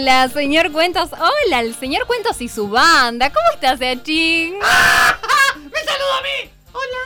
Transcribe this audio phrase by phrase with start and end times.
[0.00, 1.10] Hola, señor Cuentos.
[1.12, 3.30] Hola, el señor Cuentos y su banda.
[3.30, 4.54] ¿Cómo estás, Seachín?
[4.54, 4.64] ¡Me
[5.84, 6.50] saludo a mí!
[6.72, 7.02] Hola.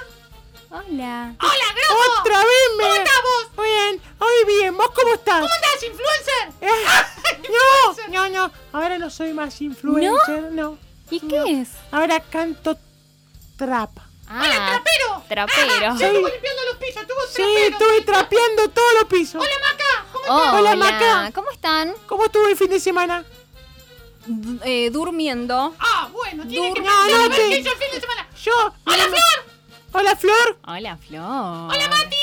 [0.71, 1.35] Hola.
[1.41, 2.21] ¡Hola, Grosso!
[2.21, 2.85] ¡Otra vez me!
[2.85, 3.57] ¿Cómo estamos?
[3.57, 4.77] Muy bien, hoy bien.
[4.77, 5.41] ¿Vos cómo estás?
[5.41, 6.53] ¿Cómo andás, influencer?
[6.61, 7.49] Eh,
[8.13, 8.53] no, no, no.
[8.73, 10.79] Ahora no soy más influencer, no.
[11.11, 11.71] ¿Y qué es?
[11.91, 12.79] Ahora canto
[13.57, 13.91] trap.
[14.29, 15.25] Ah, ¡Trapero!
[15.29, 15.93] trapero.
[15.93, 19.43] Ah, yo estuve limpiando los pisos, estuvo Sí, estuve trapeando todos los pisos.
[19.43, 20.07] Hola, Maca.
[20.13, 21.31] ¿Cómo Hola, Hola, Maca.
[21.35, 21.44] ¿Cómo?
[22.15, 23.25] ¿Cómo estuvo el fin de semana?
[24.25, 25.75] D- eh, durmiendo.
[25.81, 27.89] Ah, bueno, tiene que Dur- pensar no, a no, ver te- qué hizo el fin
[27.93, 28.29] de semana.
[28.41, 28.53] Yo.
[28.87, 29.55] ¡Hola, Flor!
[29.95, 30.59] Hola, Flor.
[30.65, 31.25] Hola, Flor.
[31.75, 32.17] ¡Hola, Mati!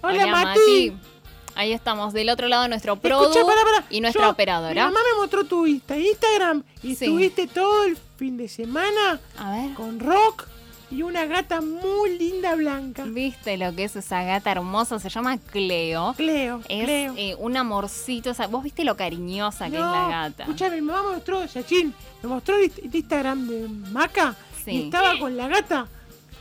[0.00, 0.92] Hola, Mati.
[1.54, 4.72] Ahí estamos, del otro lado nuestro Escucha, produ y nuestra Yo- operadora.
[4.72, 7.04] Mi mamá me mostró tu Insta- Instagram y Sí.
[7.04, 9.74] estuviste todo el fin de semana A ver.
[9.74, 10.46] con Rock
[10.90, 13.04] y una gata muy linda blanca.
[13.06, 14.98] ¿Viste lo que es esa gata hermosa?
[14.98, 16.14] Se llama Cleo.
[16.16, 17.14] Cleo, Es Cleo.
[17.16, 18.30] eh, un amorcito.
[18.30, 20.44] o sea, ¿Vos viste lo cariñosa que es la gata?
[20.44, 24.34] Escuchame, mi mamá mostró, Yachín, me mostró el el Instagram de Maca
[24.64, 24.70] Sí.
[24.72, 25.86] y estaba con la gata.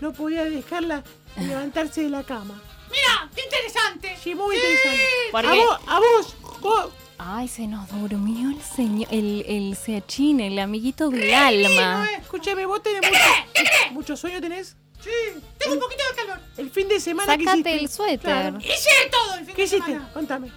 [0.01, 1.03] No podía dejarla
[1.39, 2.61] levantarse de la cama.
[2.89, 4.15] Mira, qué interesante.
[4.23, 5.03] Sí, muy interesante.
[5.31, 6.89] Porque- A vos, a vos, vos-
[7.19, 12.07] Ay, se nos durmió el señor, el, el Seachín, el amiguito del alma.
[12.13, 12.21] es.
[12.21, 13.19] escúchame, vos tenés mucho,
[13.91, 14.75] mucho sueño tenés.
[15.03, 15.09] Sí,
[15.57, 16.39] tengo un poquito de calor.
[16.57, 17.83] El fin de semana que Sácate hiciste.
[17.83, 18.19] el suéter.
[18.19, 18.57] Claro.
[18.59, 19.91] Hice todo el fin ¿Qué de hiciste?
[19.93, 20.09] semana.
[20.13, 20.51] Contame.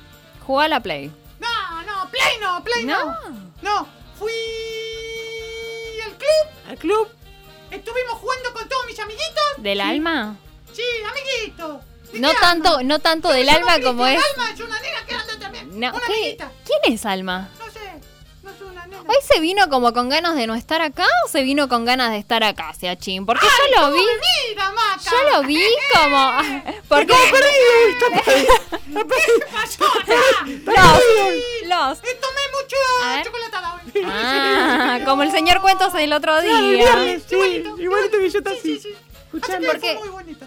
[0.46, 1.10] Jugá a la Play.
[1.38, 3.04] No, no, Play no, Play no.
[3.04, 3.50] No.
[3.62, 3.88] No,
[4.18, 4.32] fui
[6.04, 7.08] al club, ¿Al club?
[7.70, 9.44] estuvimos jugando con todos mis amiguitos.
[9.58, 10.36] ¿Del alma?
[10.72, 11.84] Sí, amiguitos.
[12.12, 14.20] ¿De No tanto, no tanto ¿Cómo del alma como es.
[14.32, 15.80] Alma es una nena que anda también.
[15.80, 16.36] No, una ¿qué?
[16.36, 17.48] ¿Quién es Alma?
[17.58, 17.80] No sé,
[18.42, 19.02] no es una nena.
[19.06, 22.10] ¿Hoy se vino como con ganas de no estar acá o se vino con ganas
[22.10, 23.26] de estar acá, Seachín?
[23.26, 24.00] Porque yo lo vi,
[24.48, 25.10] Mira, Maca.
[25.10, 25.62] yo lo vi
[25.94, 26.32] como...
[26.88, 27.14] Porque
[28.90, 30.44] ¿Qué pasó acá?
[30.46, 31.98] los, los...
[31.98, 32.76] Eh, tomé mucho
[33.24, 34.02] chocolatada hoy.
[34.06, 37.20] Ah, como el señor Cuentos del otro Claro, el día.
[37.28, 38.80] sí, igualito que yo está Sí, sí, así.
[38.82, 38.96] sí.
[39.32, 40.46] Escuchame, porque- muy bonita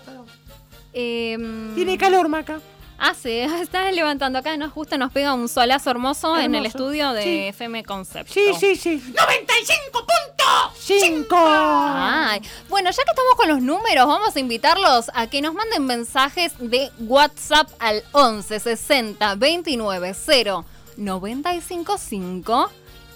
[0.93, 2.59] Em, Tiene calor, Maca.
[2.97, 3.29] Ah, sí,
[3.61, 6.77] está levantando acá, nos justo nos pega un solazo hermoso, en el Hermoso.
[6.77, 7.39] estudio de Sí.
[7.47, 8.29] FM Concept.
[8.29, 9.01] Sí, sí, sí.
[9.13, 10.77] ¡95 puntos!
[10.79, 11.35] Cinco.
[11.37, 15.85] Ay, bueno, ya que estamos con los números, vamos a invitarlos a que nos manden
[15.85, 20.65] mensajes de WhatsApp al 11 60 29 0
[20.97, 22.71] 95 5.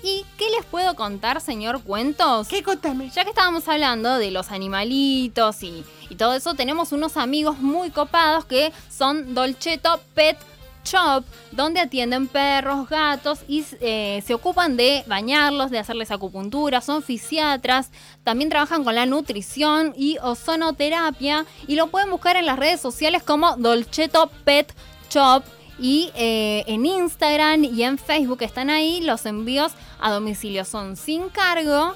[0.08, 2.48] ¿Y qué les puedo contar, señor Cuentos?
[2.48, 3.10] ¿Qué contame?
[3.10, 7.92] Ya que estábamos hablando de los animalitos y, y todo eso, tenemos unos amigos muy
[7.92, 10.38] copados que son Dolcetto Pet
[10.86, 17.04] Shop, donde atienden perros, gatos y eh, se ocupan de bañarlos, de hacerles acupuntura, son
[17.04, 17.92] fisiatras,
[18.24, 23.24] también trabajan con la nutrición y ozonoterapia y lo pueden buscar en las redes sociales
[23.24, 24.74] como Dolcetto Pet
[25.10, 25.44] Shop.
[25.80, 29.02] Y eh, en Instagram y en Facebook están ahí.
[29.02, 31.96] Los envíos a domicilio son sin cargo.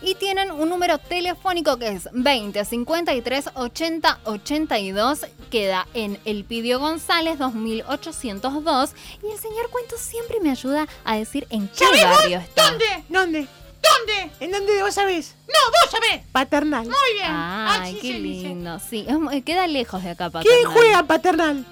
[0.00, 5.26] Y tienen un número telefónico que es 20 53 80 82.
[5.50, 8.90] Queda en El Pidio González 2802.
[9.26, 12.70] Y el señor Cuento siempre me ayuda a decir en qué ¿Sabés vos barrio está.
[12.70, 12.84] ¿Dónde?
[13.08, 13.48] ¿Dónde?
[13.82, 14.30] ¿Dónde?
[14.40, 15.34] ¿En dónde vos sabés?
[15.48, 16.22] No, vos sabés.
[16.30, 16.84] Paternal.
[16.84, 17.26] Muy bien.
[17.30, 18.48] Ay, Así qué dice.
[18.48, 18.78] lindo.
[18.88, 20.72] Sí, mu- queda lejos de acá, ¿Quién Paternal.
[20.72, 21.66] juega paternal?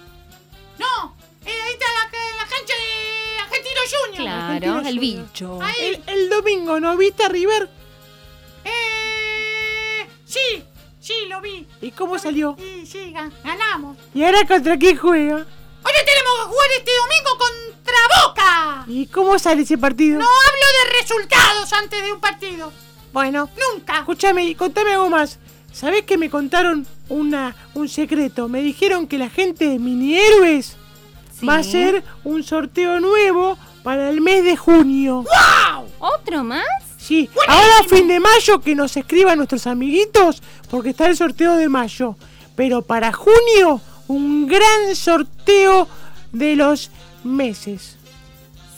[0.79, 1.16] No,
[1.47, 4.23] eh, ahí está la, la cancha de Argentino Junior.
[4.23, 5.27] Claro, Argentino el Junior.
[5.27, 5.59] bicho.
[5.63, 5.75] Ahí.
[6.07, 7.71] El, el domingo, ¿no viste a River?
[8.65, 10.63] Eh, sí,
[11.01, 11.67] sí, lo vi.
[11.81, 12.57] ¿Y cómo salió?
[12.59, 13.97] Y sí, ga- ganamos.
[14.15, 15.35] ¿Y ahora contra quién juega?
[15.37, 17.97] Ahora tenemos que jugar este domingo contra
[18.27, 18.85] Boca.
[18.89, 20.19] ¿Y cómo sale ese partido?
[20.19, 22.73] No hablo de resultados antes de un partido.
[23.13, 23.99] Bueno, Nunca.
[24.01, 25.39] escúchame, contame algo más.
[25.73, 28.49] ¿Sabés que me contaron una, un secreto?
[28.49, 30.77] Me dijeron que la gente de Mini Héroes
[31.39, 31.47] Sí.
[31.47, 35.25] va a hacer un sorteo nuevo para el mes de junio.
[35.99, 36.65] ¿Otro más?
[36.97, 41.57] Sí, ahora a fin de mayo que nos escriban nuestros amiguitos porque está el sorteo
[41.57, 42.17] de mayo.
[42.57, 45.87] Pero para junio, un gran sorteo
[46.33, 46.91] de los
[47.23, 47.97] meses.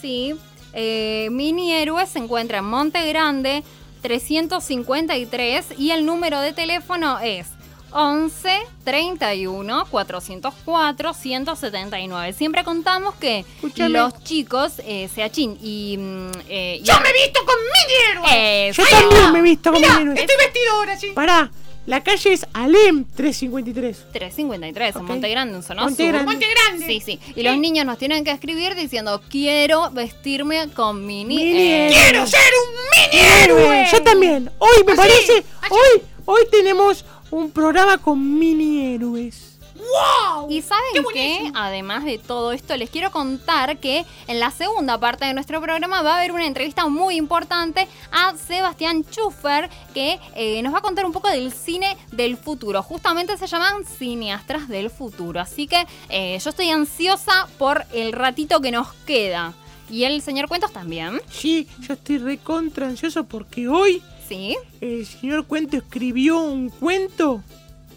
[0.02, 0.34] Sí.
[0.74, 3.62] Eh, Mini Héroes se encuentra en Monte Grande
[4.02, 7.46] 353 y el número de teléfono es
[7.92, 8.48] 11
[8.84, 12.32] 31 404 179.
[12.32, 13.44] Siempre contamos que
[13.76, 15.96] los chicos, eh, Seachín y.
[15.98, 18.68] mm, eh, y- Yo me he visto con mini héroe.
[18.68, 18.82] Eso.
[18.82, 20.20] Yo también me he visto como Mirá, Mini Héroes.
[20.20, 21.06] estoy vestido ahora, sí.
[21.14, 21.50] Pará,
[21.86, 24.04] la calle es Alem 353.
[24.12, 25.08] 353 en Ok.
[25.08, 26.12] Monte Grande, en zona Monte sur.
[26.12, 26.30] Grande.
[26.32, 26.86] Monte Grande.
[26.86, 27.18] Sí, sí.
[27.34, 31.94] Y los niños nos tienen que escribir diciendo: Quiero vestirme con Mini, Mini Héroes".
[31.96, 32.10] Héroes.
[32.10, 33.24] ¡Quiero ser un mini
[33.64, 33.88] héroe!
[33.90, 34.50] Yo también.
[34.58, 35.32] Hoy me Así, parece,
[35.62, 35.70] así.
[35.70, 39.58] hoy, hoy tenemos un programa con mini héroes.
[39.78, 40.50] ¡Wow!
[40.50, 44.98] Y saben ¡Qué que, además de todo esto, les quiero contar que en la segunda
[44.98, 50.18] parte de nuestro programa va a haber una entrevista muy importante a Sebastián Schuffer, que
[50.34, 52.82] eh, nos va a contar un poco del cine del futuro.
[52.82, 55.40] Justamente se llaman cineastras del futuro.
[55.40, 59.54] Así que eh, yo estoy ansiosa por el ratito que nos queda.
[59.90, 61.20] Y el señor Cuentos también.
[61.30, 64.56] Sí, yo estoy recontra ansioso porque hoy Sí.
[64.80, 67.42] el señor Cuento escribió un cuento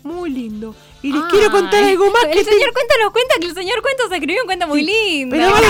[0.03, 0.73] muy lindo.
[1.03, 3.53] Y les quiero contar algo más El que te- señor Cuento nos cuenta que el
[3.53, 5.35] señor Cuento se escribió un cuento muy lindo.
[5.35, 5.67] Pero vale-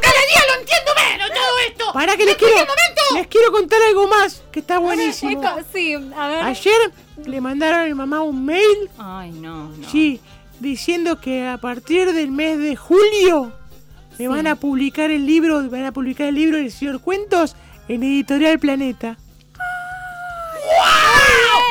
[0.00, 1.92] Cada día lo entiendo menos todo esto.
[1.92, 5.42] Para que les ¿En cualquier quiero, les quiero contar algo más que está buenísimo.
[5.72, 6.44] Sí, a ver.
[6.44, 6.92] Ayer
[7.24, 9.88] le mandaron a mi mamá un mail, Ay, no, no.
[9.90, 10.20] sí,
[10.60, 13.52] diciendo que a partir del mes de julio
[14.18, 14.26] me Sí.
[14.28, 17.54] van a publicar el libro, van a publicar el libro del señor Cuentos
[17.88, 19.16] en Editorial Planeta.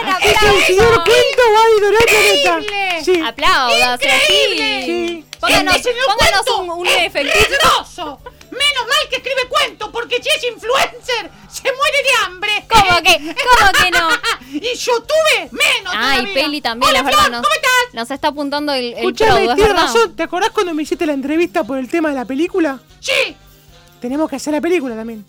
[0.08, 2.60] Así que el señor Cuento va a Editorial Planeta.
[2.60, 3.04] ¡Increíble!
[3.04, 3.22] Sí.
[3.26, 4.84] Aplaudas, ¡Increíble!
[4.86, 5.08] sí.
[5.08, 5.26] Sí.
[5.40, 8.20] Pónganos, señor pónganos Cuento un, un es efectito.
[8.56, 12.66] Menos mal que escribe cuentos, porque si es influencer, se muere de hambre.
[12.70, 14.10] ¿Cómo que, cómo que no?
[14.54, 16.34] y YouTube, menos Ay, todavía.
[16.34, 17.20] Peli también, Hola, es verdad.
[17.20, 17.94] Flor, Nos, ¿cómo estás?
[17.94, 20.16] nos está apuntando el, el Escuchame, tienes razón.
[20.16, 22.80] ¿Te acordás cuando me hiciste la entrevista por el tema de la película?
[23.00, 23.36] Sí.
[24.00, 25.26] Tenemos que hacer la película también.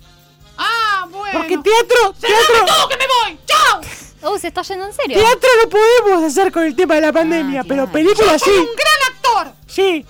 [0.58, 1.38] Ah, bueno.
[1.38, 3.38] Porque teatro, ¡Cerrame teatro, todo que me voy!
[3.46, 3.80] ¡Chao!
[4.22, 5.18] Oh, se está yendo en serio.
[5.18, 7.92] teatro no podemos hacer con el tema de la pandemia, Ah, pero claro.
[7.92, 8.60] película Soy sí.
[8.60, 9.52] un gran actor.
[9.66, 10.04] Sí.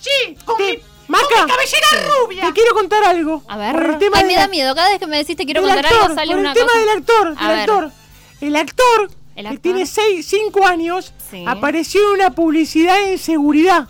[0.00, 1.46] Sí, con Te- mi, Maca.
[1.46, 1.86] cabellera
[2.22, 2.46] rubia.
[2.46, 3.42] Te quiero contar algo.
[3.48, 3.72] A ver.
[3.74, 4.74] Por el tema Ay, me da miedo.
[4.74, 6.66] Cada vez que me decís te quiero contar actor, algo sale por una el tema
[6.68, 6.78] cosa.
[6.78, 7.92] del actor, del actor.
[8.40, 9.60] El actor, El que actor.
[9.62, 11.44] tiene 5 años, Sí.
[11.46, 13.88] apareció en una publicidad en seguridad.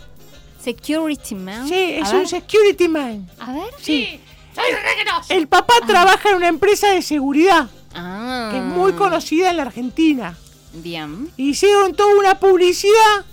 [0.63, 1.67] Security Man.
[1.67, 2.21] Sí, a es ver.
[2.21, 3.29] un security man.
[3.39, 3.73] A ver.
[3.81, 4.19] Sí,
[4.55, 5.33] grosso.
[5.33, 8.49] El papá trabaja en una empresa de seguridad Ah.
[8.51, 10.37] que es muy conocida en la Argentina.
[10.73, 11.31] Bien.
[11.37, 13.25] Hicieron toda una publicidad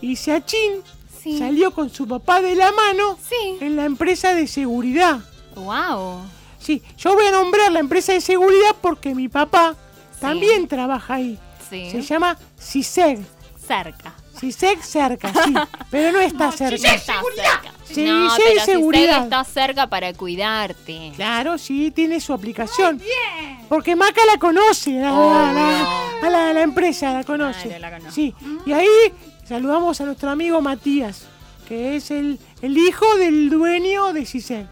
[0.00, 0.82] y Seachín
[1.24, 1.38] Sí.
[1.38, 3.56] salió con su papá de la mano Sí.
[3.60, 5.20] en la empresa de seguridad.
[5.56, 6.20] Wow.
[6.60, 9.74] Sí, yo voy a nombrar la empresa de seguridad porque mi papá
[10.20, 11.38] también trabaja ahí.
[11.70, 11.90] Sí.
[11.90, 13.20] Se llama CISEG.
[13.66, 14.12] Cerca.
[14.38, 15.54] CISEG cerca, sí,
[15.90, 16.76] pero no está cerca.
[16.76, 16.94] CISEG.
[16.96, 17.44] Está Seguridad.
[17.62, 17.72] cerca.
[17.84, 19.14] Sí, no, pero seguridad.
[19.14, 21.12] Seg está cerca para cuidarte.
[21.16, 22.98] Claro, sí, tiene su aplicación.
[22.98, 23.60] Bien.
[23.68, 27.68] Porque Maca la conoce, a la, a la- a la- a la empresa la conoce.
[27.68, 28.14] Claro, la conozco.
[28.14, 28.34] Sí,
[28.66, 28.86] y ahí
[29.48, 31.22] saludamos a nuestro amigo Matías,
[31.68, 34.66] que es el, el hijo del dueño de CISEG.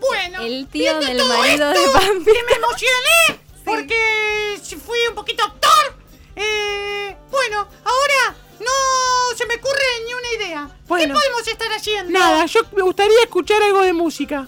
[0.00, 2.24] Bueno, El tío del todo marido de esto, Pampi.
[2.32, 5.96] que me emocioné porque si fui un poquito actor.
[6.36, 10.70] Eh, bueno, ahora no se me ocurre ni una idea.
[10.88, 11.14] Bueno.
[11.14, 12.12] ¿Qué podemos estar haciendo?
[12.12, 14.46] Nada, yo me gustaría escuchar algo de música.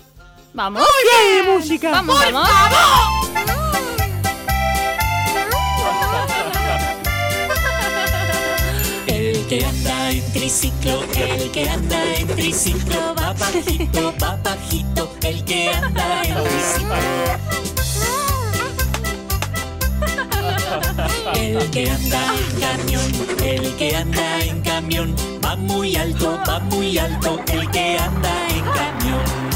[0.53, 0.83] Vamos.
[1.03, 1.91] ¿Qué hay de música?
[1.91, 3.26] Vamos, ¡Por vamos.
[9.59, 15.71] Que anda en triciclo, el que anda en triciclo, va bajito, va bajito, el que
[15.71, 16.95] anda en triciclo.
[21.35, 26.99] El que anda en camión, el que anda en camión, va muy alto, va muy
[26.99, 29.56] alto, el que anda en camión.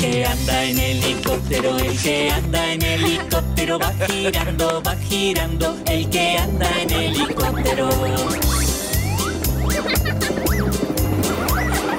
[0.00, 6.38] Que anda en helicóptero, el que anda en helicóptero va girando, va girando, el que
[6.38, 7.88] anda en helicóptero.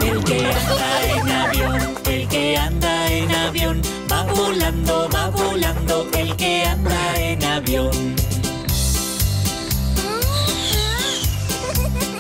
[0.02, 3.82] El que anda en avión, el que anda en avión,
[4.12, 8.16] va volando, va volando, el que anda en avión.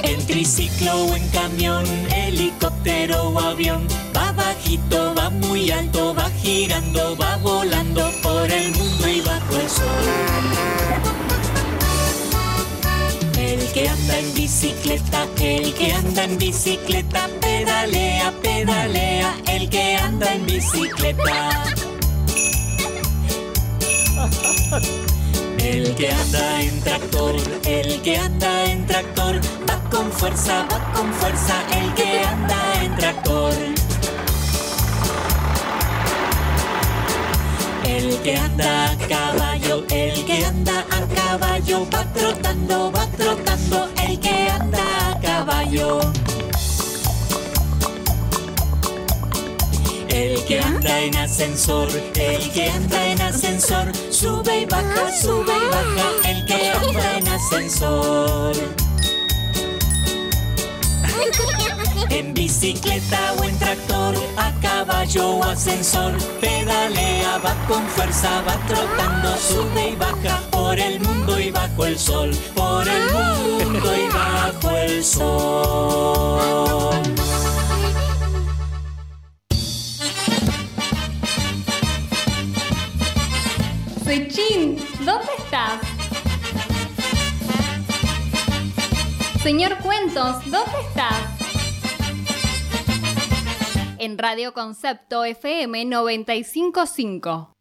[0.03, 3.87] En triciclo o en camión, helicóptero o avión,
[4.31, 10.05] bajito, va muy alto, va girando, va volando por el mundo y bajo el sol.
[13.37, 20.33] El que anda en bicicleta, el que anda en bicicleta, pedalea, pedalea, el que anda
[20.33, 21.49] en bicicleta.
[25.57, 27.35] El que anda en tractor,
[27.65, 32.95] el que anda en tractor, va con fuerza, va con fuerza, el que anda en
[32.95, 33.80] tractor.
[37.91, 44.17] El que anda a caballo, el que anda a caballo, va trotando, va trotando, el
[44.17, 45.99] que anda a caballo.
[50.07, 55.67] El que anda en ascensor, el que anda en ascensor, sube y baja, sube y
[55.75, 58.55] baja, el que anda en ascensor.
[62.09, 64.51] En bicicleta o en tractor, a
[65.01, 71.49] caballo ascensor, pedalea, va con fuerza, va trotando, sube y baja por el mundo y
[71.49, 77.01] bajo el sol, por el mundo y bajo el sol.
[84.05, 85.81] Sechín, ¿dónde estás?
[89.41, 91.40] Señor Cuentos, ¿dónde estás?
[94.01, 97.60] en Radio Concepto FM 955.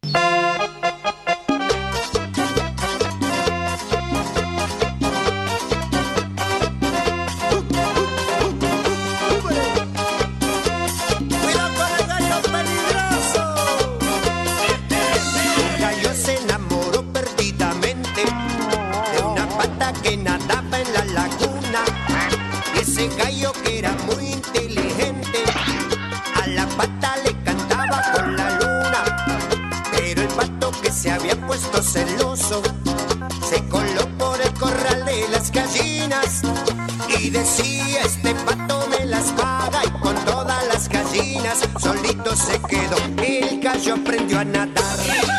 [42.41, 42.97] se quedó.
[43.23, 45.30] El gallo aprendió a nadar.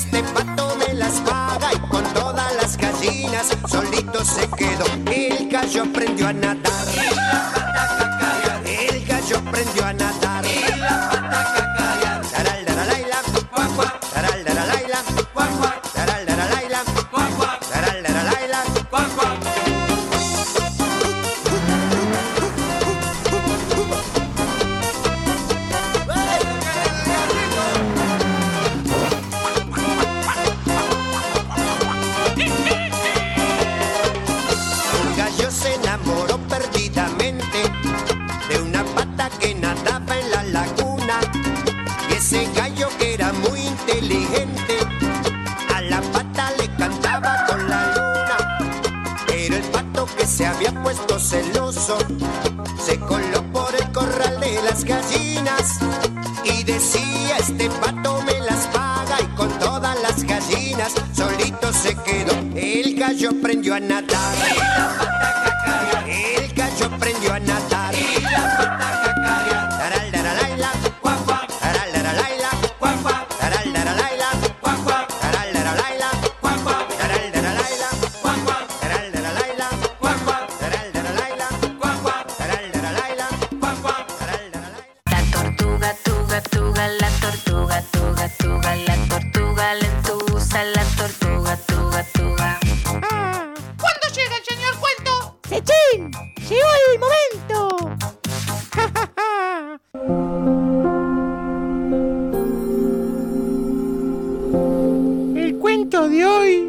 [0.00, 4.86] este pato me las paga y con todas las gallinas solito se quedó.
[5.12, 6.59] El gallo aprendió a nadar.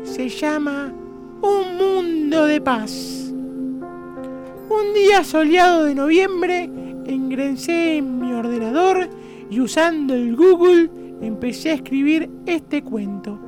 [0.04, 0.92] se llama
[1.42, 3.32] Un Mundo de Paz.
[4.70, 6.70] Un día soleado de noviembre
[7.08, 9.10] ingresé en mi ordenador
[9.50, 10.90] y usando el Google
[11.22, 13.40] empecé a escribir este cuento.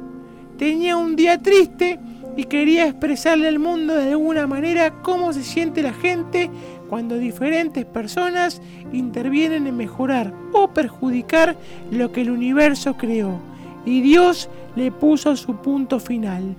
[0.57, 1.99] Tenía un día triste
[2.35, 6.49] y quería expresarle al mundo de alguna manera cómo se siente la gente
[6.89, 11.57] cuando diferentes personas intervienen en mejorar o perjudicar
[11.91, 13.52] lo que el universo creó
[13.85, 16.55] y Dios le puso su punto final.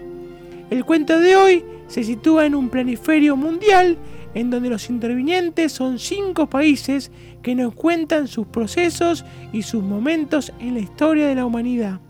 [0.70, 3.98] El cuento de hoy se sitúa en un planiferio mundial
[4.34, 7.10] en donde los intervinientes son cinco países
[7.42, 12.00] que nos cuentan sus procesos y sus momentos en la historia de la humanidad.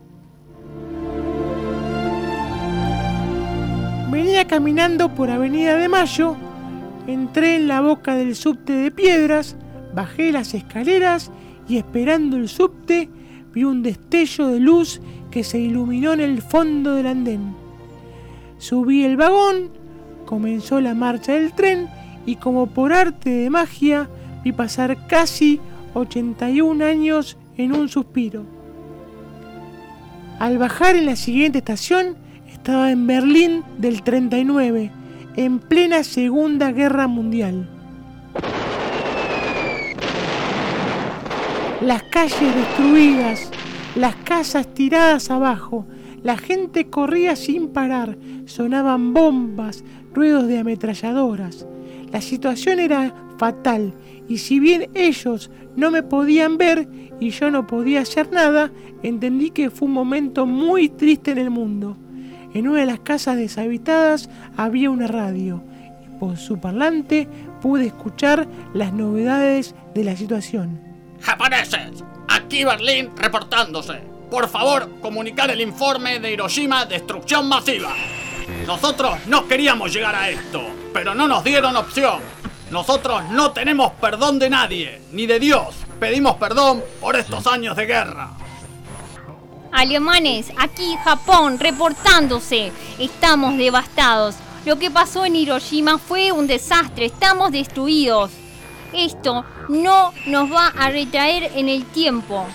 [4.11, 6.37] Venía caminando por Avenida de Mayo,
[7.07, 9.57] entré en la boca del subte de piedras,
[9.95, 11.31] bajé las escaleras
[11.69, 13.11] y esperando el subte
[13.55, 17.55] vi un destello de luz que se iluminó en el fondo del andén.
[18.59, 19.71] Subí el vagón,
[20.27, 21.89] comenzó la marcha del tren
[22.27, 24.09] y como por arte de magia
[24.43, 25.61] vi pasar casi
[25.95, 28.45] 81 años en un suspiro.
[30.39, 32.17] Al bajar en la siguiente estación
[32.53, 34.91] estaba en Berlín del 39,
[35.37, 37.69] en plena Segunda Guerra Mundial.
[41.85, 43.51] Las calles destruidas,
[43.95, 45.85] las casas tiradas abajo,
[46.23, 48.17] la gente corría sin parar,
[48.47, 51.67] sonaban bombas, ruidos de ametralladoras.
[52.11, 53.93] La situación era fatal
[54.27, 56.89] y si bien ellos no me podían ver
[57.21, 61.51] y yo no podía hacer nada, entendí que fue un momento muy triste en el
[61.51, 61.99] mundo.
[62.55, 65.63] En una de las casas deshabitadas había una radio
[66.03, 67.29] y por su parlante
[67.61, 70.94] pude escuchar las novedades de la situación.
[71.25, 74.03] Japoneses, aquí Berlín reportándose.
[74.31, 77.95] Por favor, comunicar el informe de Hiroshima destrucción masiva.
[78.67, 82.21] Nosotros no queríamos llegar a esto, pero no nos dieron opción.
[82.71, 85.75] Nosotros no tenemos perdón de nadie, ni de Dios.
[85.99, 88.33] Pedimos perdón por estos años de guerra.
[89.73, 92.71] Alemanes, aquí Japón, reportándose.
[92.99, 94.35] Estamos devastados.
[94.67, 97.07] Lo que pasó en Hiroshima fue un desastre.
[97.07, 98.31] Estamos destruidos.
[98.95, 102.47] Esto no nos va a retraer en el tiempo.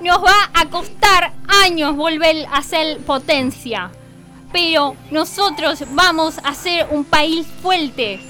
[0.00, 3.90] Nos va a costar años volver a ser potencia.
[4.52, 8.20] Pero nosotros vamos a ser un país fuerte.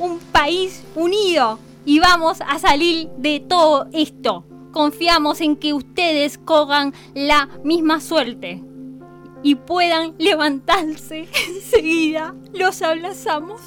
[0.00, 1.60] Un país unido.
[1.84, 4.44] Y vamos a salir de todo esto.
[4.72, 8.62] Confiamos en que ustedes cojan la misma suerte.
[9.42, 12.34] Y puedan levantarse enseguida.
[12.52, 13.60] Los abrazamos.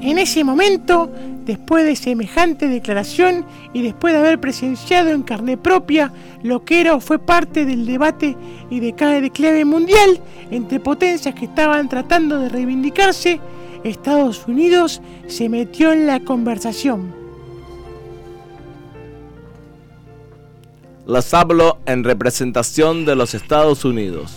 [0.00, 1.10] En ese momento,
[1.44, 6.12] después de semejante declaración y después de haber presenciado en carne propia
[6.44, 8.36] lo que era o fue parte del debate
[8.70, 10.20] y de cada declave mundial
[10.52, 13.40] entre potencias que estaban tratando de reivindicarse,
[13.82, 17.25] Estados Unidos se metió en la conversación.
[21.06, 24.32] Les hablo en representación de los Estados Unidos.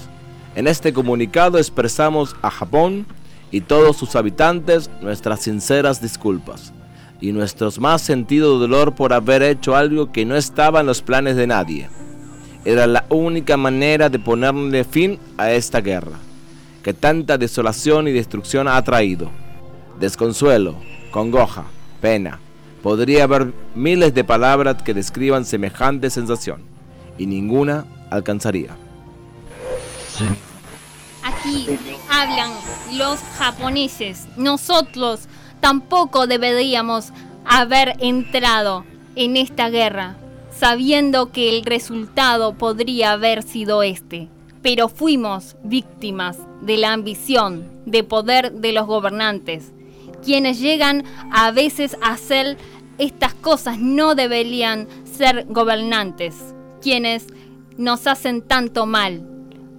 [0.56, 3.08] En este comunicado expresamos a Japón
[3.50, 6.72] y todos sus habitantes nuestras sinceras disculpas
[7.20, 11.36] y nuestros más sentido dolor por haber hecho algo que no estaba en los planes
[11.38, 11.90] de nadie.
[12.66, 16.20] Era la única manera de ponerle fin a esta guerra,
[16.84, 19.32] que tanta desolación y destrucción ha traído.
[20.00, 20.76] Desconsuelo,
[21.10, 21.66] congoja,
[22.00, 22.40] pena.
[22.84, 26.64] Podría haber miles de palabras que describan semejante sensación,
[27.18, 28.76] y ninguna alcanzaría.
[31.24, 31.68] Aquí
[32.10, 32.52] hablan
[32.94, 34.28] los japoneses.
[34.38, 35.28] Nosotros
[35.60, 37.12] tampoco deberíamos
[37.46, 40.16] haber entrado en esta guerra,
[40.58, 44.30] sabiendo que el resultado podría haber sido este.
[44.62, 49.72] Pero fuimos víctimas de la ambición, de poder de los gobernantes,
[50.22, 52.58] quienes llegan a veces a hacer
[52.98, 56.36] estas cosas no deberían ser gobernantes,
[56.82, 57.28] quienes
[57.78, 59.26] nos hacen tanto mal.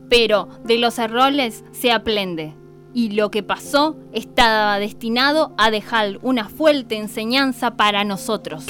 [0.08, 2.54] Pero de los errores se aprende
[2.92, 8.66] y lo que pasó estaba destinado a dejar una fuerte enseñanza para nosotros.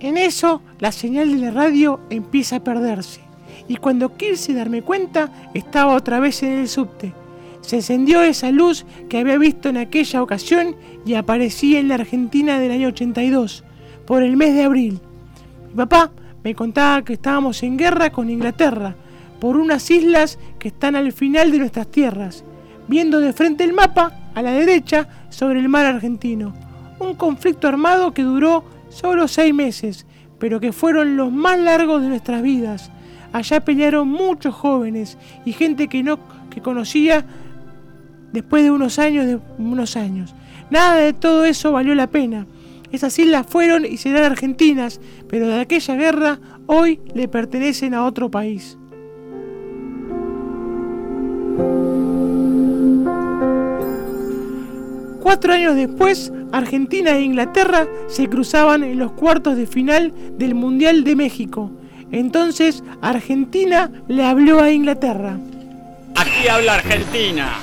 [0.00, 3.25] En eso, la señal de la radio empieza a perderse.
[3.68, 7.12] Y cuando quise darme cuenta, estaba otra vez en el subte.
[7.60, 12.60] Se encendió esa luz que había visto en aquella ocasión y aparecía en la Argentina
[12.60, 13.64] del año 82,
[14.06, 15.00] por el mes de abril.
[15.70, 16.12] Mi papá
[16.44, 18.94] me contaba que estábamos en guerra con Inglaterra,
[19.40, 22.44] por unas islas que están al final de nuestras tierras,
[22.86, 26.54] viendo de frente el mapa, a la derecha, sobre el mar argentino.
[27.00, 30.06] Un conflicto armado que duró solo seis meses,
[30.38, 32.90] pero que fueron los más largos de nuestras vidas.
[33.36, 36.18] Allá pelearon muchos jóvenes y gente que no
[36.48, 37.26] que conocía
[38.32, 40.34] después de unos años de unos años.
[40.70, 42.46] Nada de todo eso valió la pena.
[42.92, 48.30] Esas islas fueron y serán argentinas, pero de aquella guerra hoy le pertenecen a otro
[48.30, 48.78] país.
[55.20, 61.04] Cuatro años después, Argentina e Inglaterra se cruzaban en los cuartos de final del Mundial
[61.04, 61.70] de México.
[62.12, 65.36] Entonces Argentina le habló a Inglaterra.
[66.14, 67.54] Aquí habla Argentina.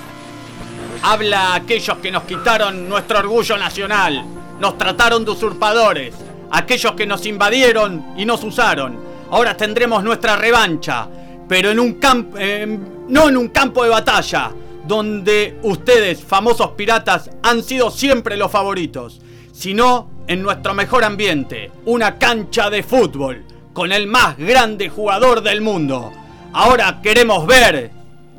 [1.01, 4.23] Habla aquellos que nos quitaron nuestro orgullo nacional.
[4.60, 6.15] Nos trataron de usurpadores.
[6.51, 8.97] Aquellos que nos invadieron y nos usaron.
[9.32, 11.08] Ahora tendremos nuestra revancha.
[11.47, 12.38] Pero en un campo.
[12.38, 14.51] no en un campo de batalla.
[14.88, 19.19] Donde ustedes, famosos piratas, han sido siempre los favoritos.
[19.51, 21.71] Sino en nuestro mejor ambiente.
[21.86, 23.43] Una cancha de fútbol.
[23.73, 26.12] Con el más grande jugador del mundo.
[26.53, 27.91] Ahora queremos ver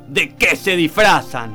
[0.08, 1.52] de qué se disfrazan.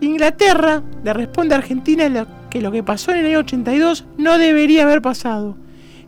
[0.00, 4.84] Inglaterra le responde a Argentina que lo que pasó en el año 82 no debería
[4.84, 5.56] haber pasado,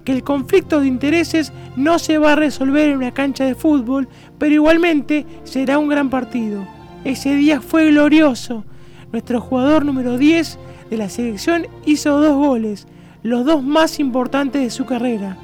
[0.04, 4.08] que el conflicto de intereses no se va a resolver en una cancha de fútbol,
[4.38, 6.66] pero igualmente será un gran partido.
[7.04, 8.64] Ese día fue glorioso.
[9.12, 10.58] Nuestro jugador número 10
[10.90, 12.86] de la selección hizo dos goles,
[13.22, 15.36] los dos más importantes de su carrera,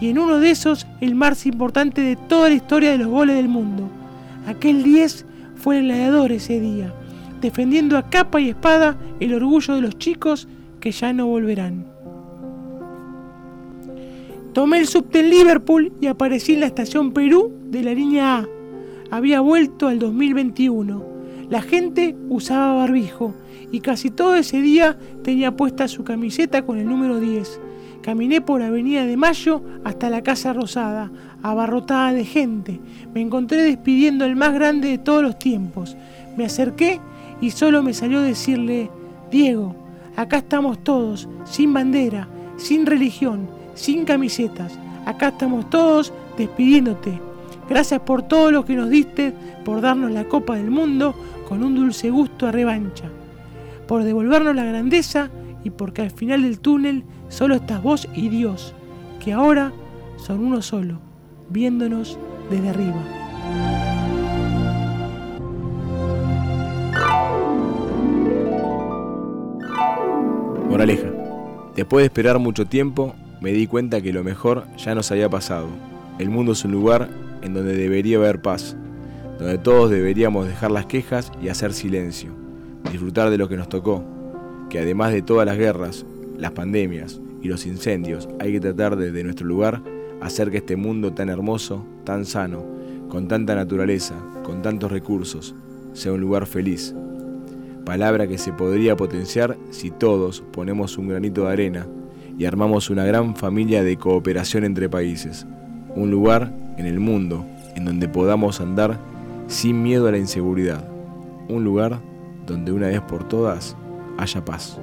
[0.00, 3.36] y en uno de esos el más importante de toda la historia de los goles
[3.36, 3.88] del mundo.
[4.46, 5.24] Aquel 10
[5.56, 6.92] fue el gladiador ese día
[7.44, 10.48] defendiendo a capa y espada el orgullo de los chicos
[10.80, 11.84] que ya no volverán.
[14.54, 18.48] Tomé el subte en Liverpool y aparecí en la estación Perú de la línea A.
[19.10, 21.04] Había vuelto al 2021.
[21.50, 23.34] La gente usaba barbijo
[23.74, 27.60] y casi todo ese día tenía puesta su camiseta con el número 10.
[28.02, 31.10] Caminé por Avenida de Mayo hasta la Casa Rosada,
[31.42, 32.78] abarrotada de gente.
[33.12, 35.96] Me encontré despidiendo al más grande de todos los tiempos.
[36.36, 37.00] Me acerqué
[37.40, 38.92] y solo me salió decirle,
[39.32, 39.74] Diego,
[40.14, 44.78] acá estamos todos, sin bandera, sin religión, sin camisetas.
[45.04, 47.20] Acá estamos todos despidiéndote.
[47.68, 49.32] Gracias por todo lo que nos diste,
[49.64, 51.12] por darnos la Copa del Mundo
[51.48, 53.10] con un dulce gusto a revancha,
[53.86, 55.30] por devolvernos la grandeza
[55.64, 58.74] y porque al final del túnel solo estás vos y Dios,
[59.22, 59.72] que ahora
[60.16, 60.98] son uno solo,
[61.50, 62.18] viéndonos
[62.50, 63.02] desde arriba.
[70.68, 71.08] Moraleja.
[71.76, 75.68] Después de esperar mucho tiempo, me di cuenta que lo mejor ya nos había pasado.
[76.18, 77.08] El mundo es un lugar
[77.42, 78.76] en donde debería haber paz,
[79.38, 82.32] donde todos deberíamos dejar las quejas y hacer silencio,
[82.90, 84.04] disfrutar de lo que nos tocó,
[84.70, 86.06] que además de todas las guerras,
[86.38, 89.82] las pandemias y los incendios, hay que tratar de, de nuestro lugar
[90.20, 92.64] hacer que este mundo tan hermoso, tan sano,
[93.08, 95.54] con tanta naturaleza, con tantos recursos,
[95.92, 96.94] sea un lugar feliz,
[97.84, 101.86] palabra que se podría potenciar si todos ponemos un granito de arena
[102.38, 105.46] y armamos una gran familia de cooperación entre países,
[105.94, 107.44] un lugar en el mundo
[107.76, 108.98] en donde podamos andar
[109.46, 110.88] sin miedo a la inseguridad,
[111.48, 112.00] un lugar
[112.46, 113.76] donde una vez por todas
[114.18, 114.78] haya paz.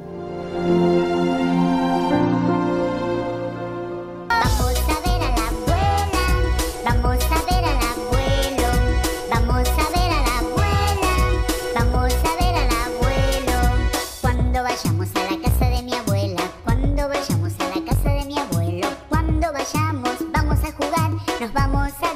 [21.54, 22.11] Vamos a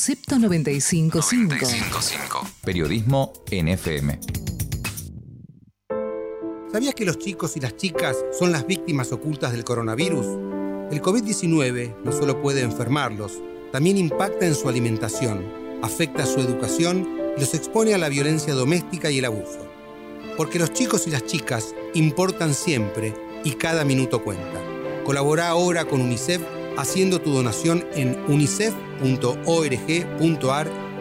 [0.00, 1.66] Concepto 955.
[2.64, 4.18] Periodismo en FM.
[6.72, 10.24] ¿Sabías que los chicos y las chicas son las víctimas ocultas del coronavirus?
[10.90, 15.44] El COVID-19 no solo puede enfermarlos, también impacta en su alimentación,
[15.82, 19.70] afecta su educación y los expone a la violencia doméstica y el abuso.
[20.34, 24.62] Porque los chicos y las chicas importan siempre y cada minuto cuenta.
[25.04, 26.40] Colabora ahora con UNICEF
[26.76, 28.80] haciendo tu donación en unicef.org.ar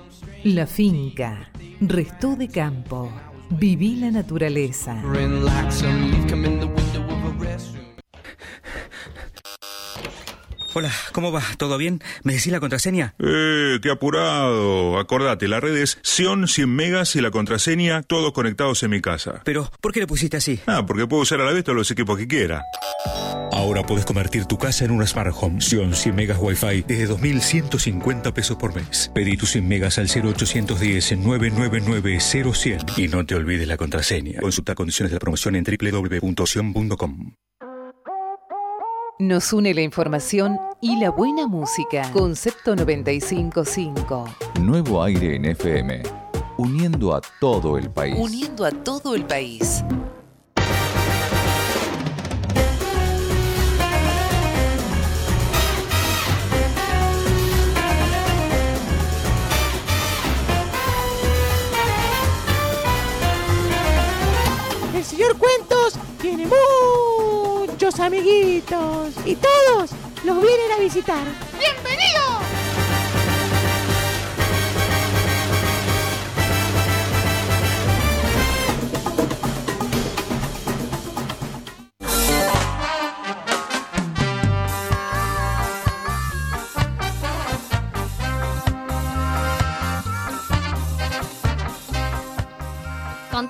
[0.44, 1.50] La finca.
[1.82, 3.12] Restó de campo.
[3.50, 5.02] Viví la naturaleza.
[10.76, 11.42] Hola, ¿cómo va?
[11.58, 12.00] ¿Todo bien?
[12.24, 13.16] ¿Me decís la contraseña?
[13.18, 15.00] Eh, qué apurado.
[15.00, 19.42] Acordate, la red es Sion 100 megas y la contraseña todos conectados en mi casa.
[19.46, 20.60] Pero, ¿por qué le pusiste así?
[20.68, 22.64] Ah, porque puedo usar a la vez todos los equipos que quiera.
[23.52, 25.60] Ahora puedes convertir tu casa en una Smart Home.
[25.60, 29.10] Sion 100 megas Wi-Fi desde 2.150 pesos por mes.
[29.14, 34.40] Pedí tus 100 megas al 0810 999 0100 y no te olvides la contraseña.
[34.40, 37.34] Consulta condiciones de la promoción en www.sion.com.
[39.22, 42.10] Nos une la información y la buena música.
[42.14, 44.24] Concepto 955.
[44.62, 46.04] Nuevo aire en FM.
[46.56, 48.16] Uniendo a todo el país.
[48.18, 49.84] Uniendo a todo el país.
[64.96, 66.46] El señor Cuentos tiene
[67.82, 69.92] muchos amiguitos y todos
[70.26, 71.24] los vienen a visitar.
[71.58, 72.59] ¡Bienvenido!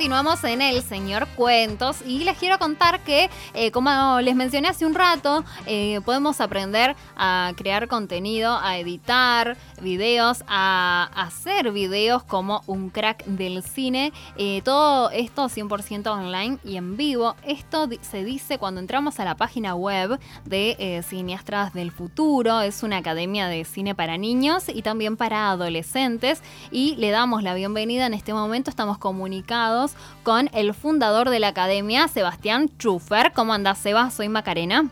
[0.09, 4.87] Continuamos en el Señor Cuentos y les quiero contar que, eh, como les mencioné hace
[4.87, 12.63] un rato, eh, podemos aprender a crear contenido, a editar videos, a hacer videos como
[12.65, 14.11] un crack del cine.
[14.35, 17.35] Eh, todo esto 100% online y en vivo.
[17.45, 22.61] Esto se dice cuando entramos a la página web de Cineastras del Futuro.
[22.61, 26.41] Es una academia de cine para niños y también para adolescentes.
[26.71, 28.71] Y le damos la bienvenida en este momento.
[28.71, 33.31] Estamos comunicados con el fundador de la academia, Sebastián Schufer.
[33.33, 34.11] ¿Cómo andás, Seba?
[34.11, 34.89] Soy Macarena.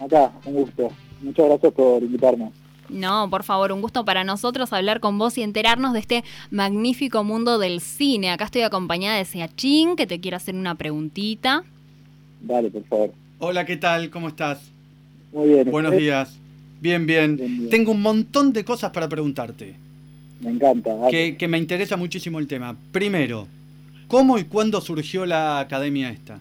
[0.00, 0.90] Acá, un gusto.
[1.22, 2.50] Muchas gracias por invitarme.
[2.88, 7.24] No, por favor, un gusto para nosotros hablar con vos y enterarnos de este magnífico
[7.24, 8.30] mundo del cine.
[8.30, 11.64] Acá estoy acompañada de Seachín, que te quiere hacer una preguntita.
[12.40, 13.12] Dale, por favor.
[13.38, 14.10] Hola, ¿qué tal?
[14.10, 14.70] ¿Cómo estás?
[15.32, 15.70] Muy bien.
[15.70, 16.38] Buenos días.
[16.80, 19.74] Bien, bien, Tengo un montón de cosas para preguntarte.
[20.40, 20.94] Me encanta.
[21.10, 22.76] que me interesa muchísimo el tema.
[22.92, 23.48] Primero,
[24.08, 26.40] ¿cómo y cuándo surgió la academia esta?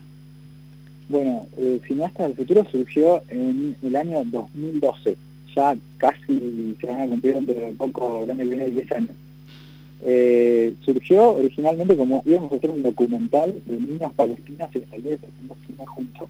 [1.07, 5.15] Bueno, eh, Cineastas del Futuro surgió en el año 2012.
[5.55, 9.11] ya casi se van a cumplir dentro de poco, que viene, 10 años.
[10.07, 15.85] Eh, surgió originalmente como íbamos a hacer un documental de niñas palestinas israelíes haciendo cine
[15.85, 16.29] juntos.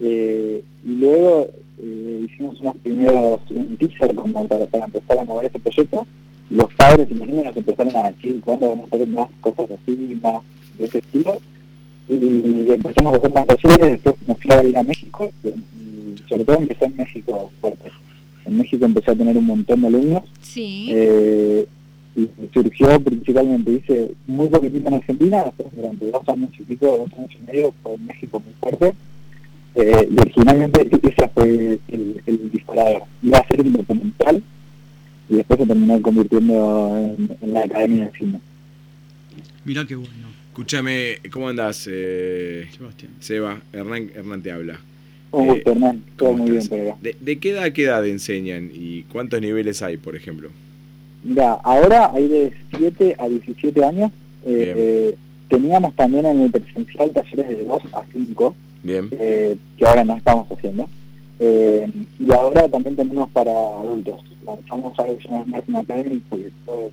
[0.00, 1.48] Eh, y luego
[1.82, 6.06] eh, hicimos unos primeros, un teaser como para, para empezar a mover ese proyecto.
[6.50, 10.18] Los padres y los niños empezaron a decir cuándo vamos a hacer más cosas así,
[10.22, 10.42] más
[10.78, 11.38] de ese estilo.
[12.08, 16.44] Y empezamos a hacer más talleres, después me fui a ir a México, y sobre
[16.44, 17.90] todo empecé en México fuerte.
[18.46, 20.22] En México empecé a tener un montón de alumnos.
[20.40, 20.88] Sí.
[20.90, 21.66] Eh,
[22.16, 27.18] y surgió principalmente, hice muy poquitito en Argentina, después durante dos años y pico, dos
[27.18, 28.94] años y medio, fue en México muy fuerte.
[29.74, 33.02] Eh, y originalmente ese fue el, el disparador.
[33.22, 34.42] Iba a ser un documental
[35.28, 38.40] y después se terminó convirtiendo en, en la Academia de Cine.
[39.64, 40.28] Mirá qué bueno.
[40.48, 43.12] Escúchame, ¿cómo andás, eh, Sebastián?
[43.20, 43.60] Seba?
[43.72, 44.80] Hernán, Hernán te habla.
[45.30, 46.02] Un Eh, gusto, Hernán.
[46.16, 46.78] Todo ¿cómo muy bien estás?
[46.78, 46.98] por acá.
[47.02, 50.50] ¿De, de qué edad a qué edad enseñan y cuántos niveles hay, por ejemplo?
[51.22, 54.10] Mira, ahora hay de 7 a 17 años.
[54.46, 55.14] Eh, eh,
[55.48, 59.08] teníamos también en el presencial talleres de 2 a 5, Bien.
[59.12, 60.88] eh, que ahora no estamos haciendo.
[61.40, 64.20] Eh, y ahora también tenemos para adultos.
[64.46, 66.90] Lanzamos algo que se llama Martin Academy, porque todo-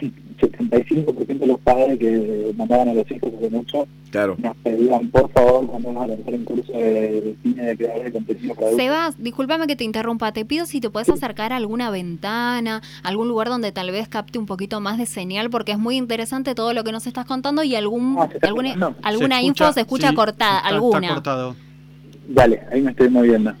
[0.00, 4.36] un 75% de los padres que mandaban a los hijos hace mucho Claro.
[4.38, 8.04] nos pedían, por favor, cuando vamos a lanzar un curso de, de cine de creadores
[8.04, 8.84] de contenido para adultos.
[8.86, 13.26] Sebas, discúlpame que te interrumpa, te pido si te puedes acercar a alguna ventana, algún
[13.26, 16.72] lugar donde tal vez capte un poquito más de señal, porque es muy interesante todo
[16.74, 20.14] lo que nos estás contando y algún, alguna, alguna Se info escucha- se escucha sí,
[20.14, 21.08] cortada, está- está alguna.
[21.08, 21.56] cortado.
[22.28, 23.52] Dale, ahí me estoy moviendo.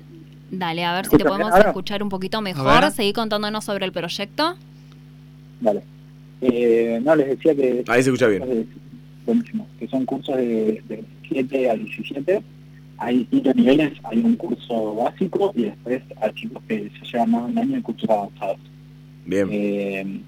[0.50, 1.68] Dale, a ver si te ¿Escuchas podemos ahora?
[1.70, 2.90] escuchar un poquito mejor.
[2.90, 4.54] Seguí contándonos sobre el proyecto.
[5.60, 5.82] Vale.
[6.40, 7.84] Eh, no, les decía que...
[7.88, 8.66] Ahí se escucha bien.
[9.26, 9.66] Buenísimo.
[9.78, 12.42] Que son cursos de, de 7 a 17.
[12.98, 13.92] Hay distintos niveles.
[14.04, 17.76] Hay un curso básico y después hay chicos que se llevan más de un año
[17.76, 18.58] en cursos avanzados.
[19.26, 19.48] Bien.
[19.50, 20.20] Eh,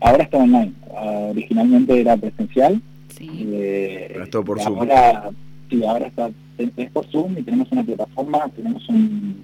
[0.00, 0.72] ahora está online.
[0.96, 2.80] Ah, originalmente era presencial.
[3.20, 4.78] Eh, Ahora es todo por Zoom.
[4.78, 5.30] ahora,
[5.70, 9.36] Sí, ahora está, es por Zoom y tenemos una plataforma, tenemos un,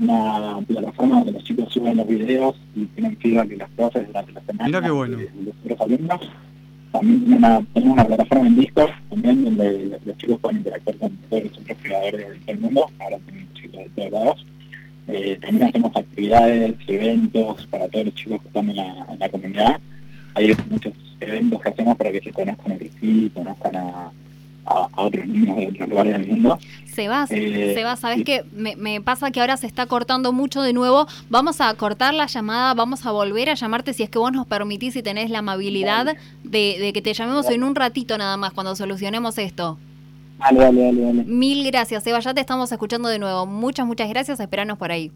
[0.00, 4.32] una plataforma donde los chicos suben los videos y tienen feedback de las clases durante
[4.32, 4.66] la semana.
[4.66, 5.16] Mirá qué bueno.
[5.16, 5.30] de
[5.70, 6.20] los alumnos.
[6.92, 10.96] También tenemos una, tenemos una plataforma en Discord también donde los- los chicos pueden interactuar
[10.96, 12.90] con todos los otros creadores del mundo.
[12.98, 14.46] Ahora tenemos chicos de todos lados.
[15.08, 19.28] Eh, también hacemos actividades, eventos para todos los chicos que están en la, en la
[19.28, 19.80] comunidad.
[20.34, 24.10] Hay muchos eventos que hacemos para que se conozcan entre sí, conozcan a,
[24.66, 26.58] a, a otros niños de otros lugares del mundo.
[26.94, 28.24] Sebas, Eh, Sebas, ¿sabes sí.
[28.24, 28.44] qué?
[28.52, 31.06] Me, me pasa que ahora se está cortando mucho de nuevo.
[31.28, 34.46] Vamos a cortar la llamada, vamos a volver a llamarte si es que vos nos
[34.46, 38.52] permitís y tenés la amabilidad de, de que te llamemos en un ratito nada más
[38.52, 39.78] cuando solucionemos esto.
[40.38, 41.24] Dale, dale, dale, dale.
[41.24, 42.24] Mil gracias, Sebas.
[42.24, 43.46] Ya te estamos escuchando de nuevo.
[43.46, 44.40] Muchas, muchas gracias.
[44.40, 45.10] Esperanos por ahí.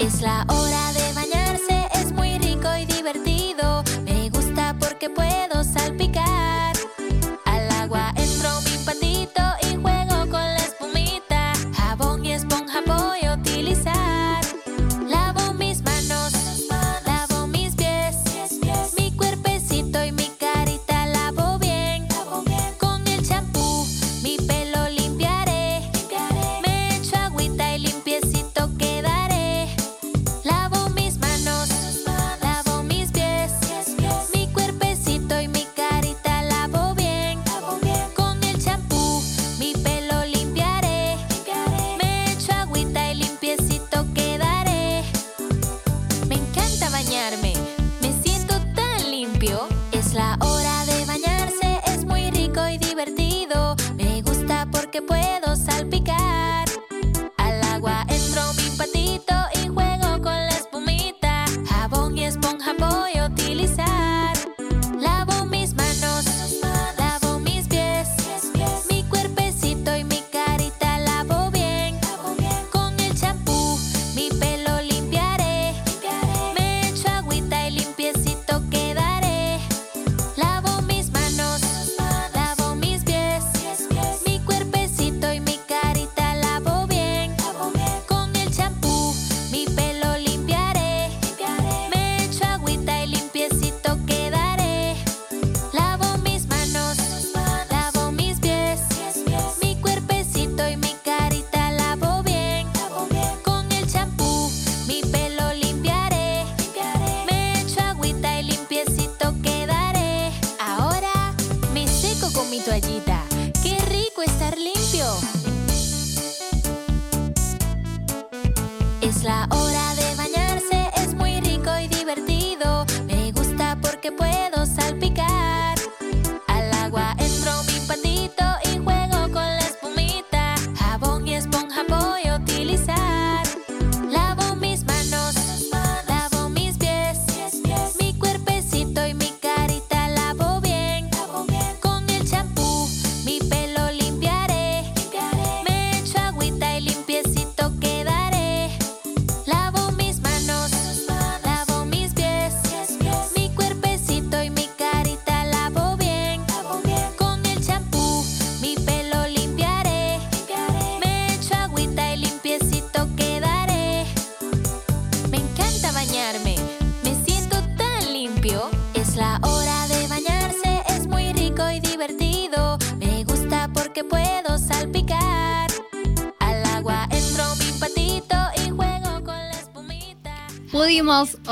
[0.00, 0.81] Es la hora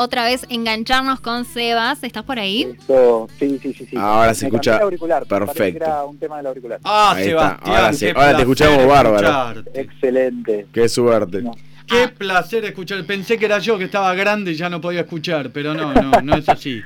[0.00, 2.02] otra vez engancharnos con Sebas.
[2.02, 2.74] ¿Estás por ahí?
[2.82, 3.96] Eso, sí, sí, sí, sí.
[3.96, 5.84] Ahora se escucha el auricular, perfecto.
[5.84, 6.80] Era un tema del auricular.
[6.84, 9.28] Ah, Ahí está, Sebastián, ahora sí, ahora te escuchamos bárbaro.
[9.28, 9.80] escucharte.
[9.80, 10.66] Excelente.
[10.72, 11.44] Qué suerte.
[11.86, 13.04] Qué placer escuchar.
[13.04, 16.10] Pensé que era yo que estaba grande y ya no podía escuchar, pero no, no,
[16.22, 16.80] no es así.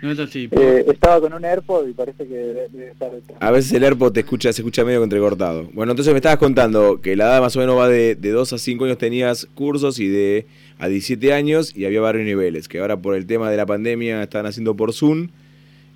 [0.00, 0.48] No es así.
[0.52, 3.10] Eh, estaba con un AirPod y parece que debe, debe estar...
[3.40, 5.68] A veces el AirPod te escucha, se escucha medio entrecortado.
[5.72, 8.52] Bueno, entonces me estabas contando que la edad más o menos va de, de 2
[8.52, 10.46] a 5 años tenías cursos y de
[10.78, 14.22] a 17 años y había varios niveles, que ahora por el tema de la pandemia
[14.22, 15.28] están haciendo por Zoom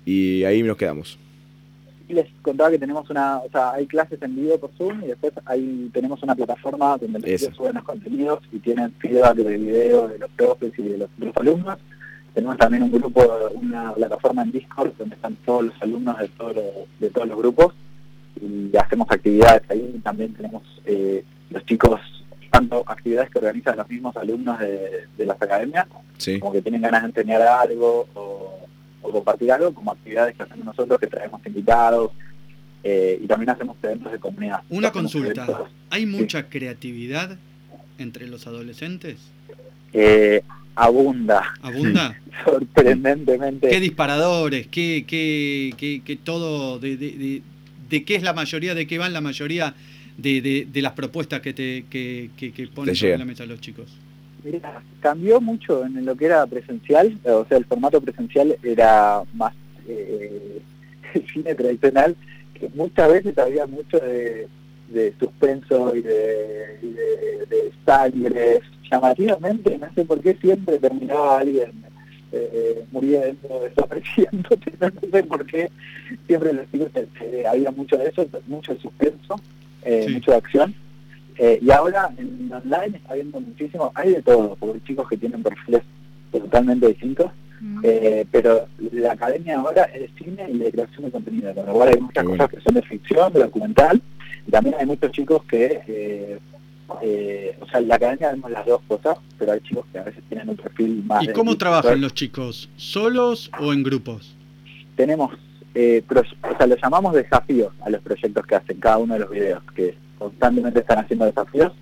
[0.05, 1.17] y ahí nos quedamos.
[2.09, 5.07] Y les contaba que tenemos una, o sea, hay clases en vivo por Zoom y
[5.07, 9.57] después ahí tenemos una plataforma donde los chicos suben los contenidos y tienen feedback de
[9.57, 11.77] video de los profes y de los, de los alumnos.
[12.33, 13.23] Tenemos también un grupo,
[13.53, 16.65] una plataforma en Discord donde están todos los alumnos de, todos los-
[16.99, 17.73] de todos los grupos
[18.41, 19.99] y hacemos actividades ahí.
[20.03, 22.01] También tenemos eh, los chicos,
[22.53, 25.87] tanto actividades que organizan los mismos alumnos de, de las academias,
[26.17, 26.39] Sí.
[26.39, 28.67] como que tienen ganas de enseñar algo o,
[29.01, 32.11] o compartir algo, como actividades que hacemos nosotros, que traemos invitados,
[32.83, 34.61] eh, y también hacemos eventos de comunidad.
[34.69, 35.43] Una consulta.
[35.45, 37.37] eventos, ¿Hay mucha creatividad
[37.97, 39.17] entre los adolescentes?
[39.93, 40.41] eh,
[40.75, 42.15] abunda, ¿Abunda?
[42.45, 43.69] sorprendentemente.
[43.69, 44.67] ¿Qué disparadores?
[44.67, 46.79] ¿Qué, qué, qué, qué todo?
[46.79, 47.41] De, de, de,
[47.89, 48.73] de qué es la mayoría?
[48.75, 49.73] ¿De qué van la mayoría
[50.17, 53.59] de, de, de las propuestas que te que, que, que ponen sobre la mesa los
[53.59, 53.97] chicos?
[54.43, 59.53] Mira, cambió mucho en lo que era presencial, o sea, el formato presencial era más
[59.87, 60.61] eh,
[61.33, 62.15] cine tradicional,
[62.53, 64.47] que muchas veces había mucho de,
[64.89, 68.59] de suspenso y de, y de, de sangre.
[68.91, 71.71] Llamativamente, no sé por qué siempre terminaba alguien
[72.33, 75.69] eh, muriendo, desapareciéndote, no sé por qué
[76.27, 79.35] siempre los chicos eh, eh, había mucho de eso, mucho de suspenso,
[79.85, 80.73] eh, mucho de acción.
[81.37, 85.17] Eh, y ahora en online está habiendo muchísimo, hay de todo, porque hay chicos que
[85.17, 85.81] tienen perfiles
[86.31, 87.31] totalmente distintos,
[87.83, 91.73] eh, pero la academia ahora es de cine y de creación de contenido, con lo
[91.73, 94.01] cual hay muchas cosas que son de ficción, de documental,
[94.47, 96.39] y también hay muchos chicos que, eh,
[97.01, 100.03] eh, o sea, en la academia vemos las dos cosas, pero hay chicos que a
[100.03, 101.23] veces tienen un perfil más...
[101.23, 102.69] ¿Y de- cómo trabajan los chicos?
[102.75, 104.35] ¿Solos o en grupos?
[104.95, 105.31] tenemos,
[105.75, 109.29] eh, o sea, lo llamamos desafíos a los proyectos que hacen cada uno de los
[109.29, 111.73] videos, que constantemente están haciendo desafíos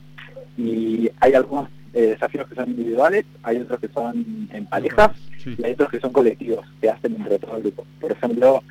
[0.57, 5.11] y hay algunos eh, desafíos que son individuales, hay otros que son en parejas
[5.45, 7.85] y hay otros que son colectivos, que hacen entre todo el grupo.
[7.99, 8.63] Por ejemplo,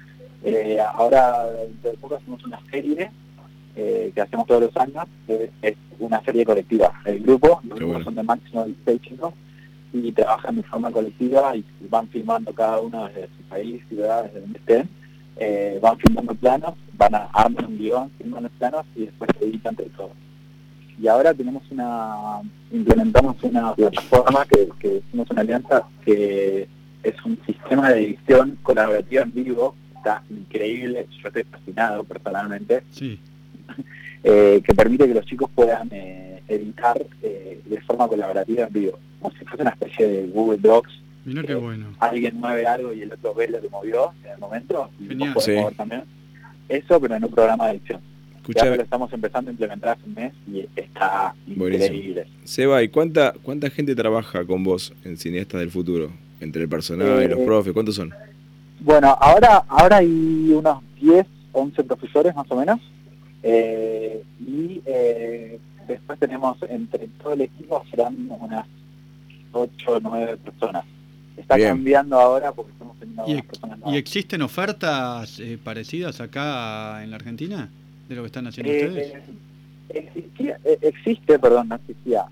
[0.42, 1.46] eh, ahora
[1.82, 3.10] de poco hacemos una serie
[3.76, 6.92] eh, que hacemos todos los años, que es una serie colectiva.
[7.04, 9.34] El grupo, los grupos son de máximo de seis chicos
[9.92, 14.40] y trabajan de forma colectiva y van filmando cada uno desde su país, ciudad, desde
[14.40, 14.88] donde estén.
[15.36, 19.44] Eh, van filmando planos, van a armar un guion, filman los planos y después se
[19.46, 20.12] editan entre todos.
[21.00, 26.68] Y ahora tenemos una, implementamos una plataforma que, que hicimos una alianza que
[27.02, 33.18] es un sistema de edición colaborativa en vivo, está increíble, yo estoy fascinado personalmente, Sí.
[34.24, 38.98] eh, que permite que los chicos puedan eh, editar eh, de forma colaborativa en vivo,
[39.20, 40.90] como si fuese una especie de Google Docs.
[41.24, 41.86] Mira qué bueno.
[42.00, 45.34] Alguien mueve algo y el otro ve lo que movió en el momento, y Genial.
[45.40, 45.52] Sí.
[45.52, 46.04] mover también.
[46.68, 48.00] Eso, pero en un programa de edición.
[48.54, 51.94] Ya lo estamos empezando a implementar hace un mes y está Buenísimo.
[51.94, 52.26] increíble.
[52.44, 56.10] Seba, ¿y cuánta, cuánta gente trabaja con vos en Cineastas del Futuro?
[56.40, 58.12] Entre el personal y los Eh, profes, ¿cuántos son?
[58.80, 62.80] Bueno, ahora ahora hay unos 10, 11 profesores más o menos.
[63.42, 68.66] eh, y eh, después tenemos entre todo el equipo serán unas
[69.52, 70.84] 8 o 9 personas.
[71.40, 71.68] Está Bien.
[71.70, 77.10] cambiando ahora porque estamos teniendo ¿Y, algunas personas y existen ofertas eh, parecidas acá en
[77.10, 77.68] la Argentina
[78.08, 79.12] de lo que están haciendo Eh, ustedes?
[79.14, 79.22] eh,
[79.94, 82.24] existía- eh, existe, perdón, no existía.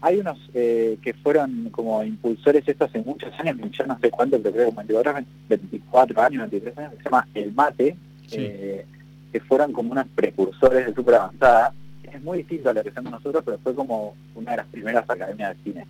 [0.00, 4.38] hay unos eh, que fueron como impulsores esto hace muchos años, yo no sé cuánto,
[4.42, 7.96] pero creo que ahora 24 años, 23 años, que se llama El Mate,
[8.32, 8.84] eh,
[9.32, 11.72] que fueron como unos precursores de super avanzada.
[12.12, 15.08] Es muy distinto a lo que hacemos nosotros, pero fue como una de las primeras
[15.08, 15.86] academias de cine.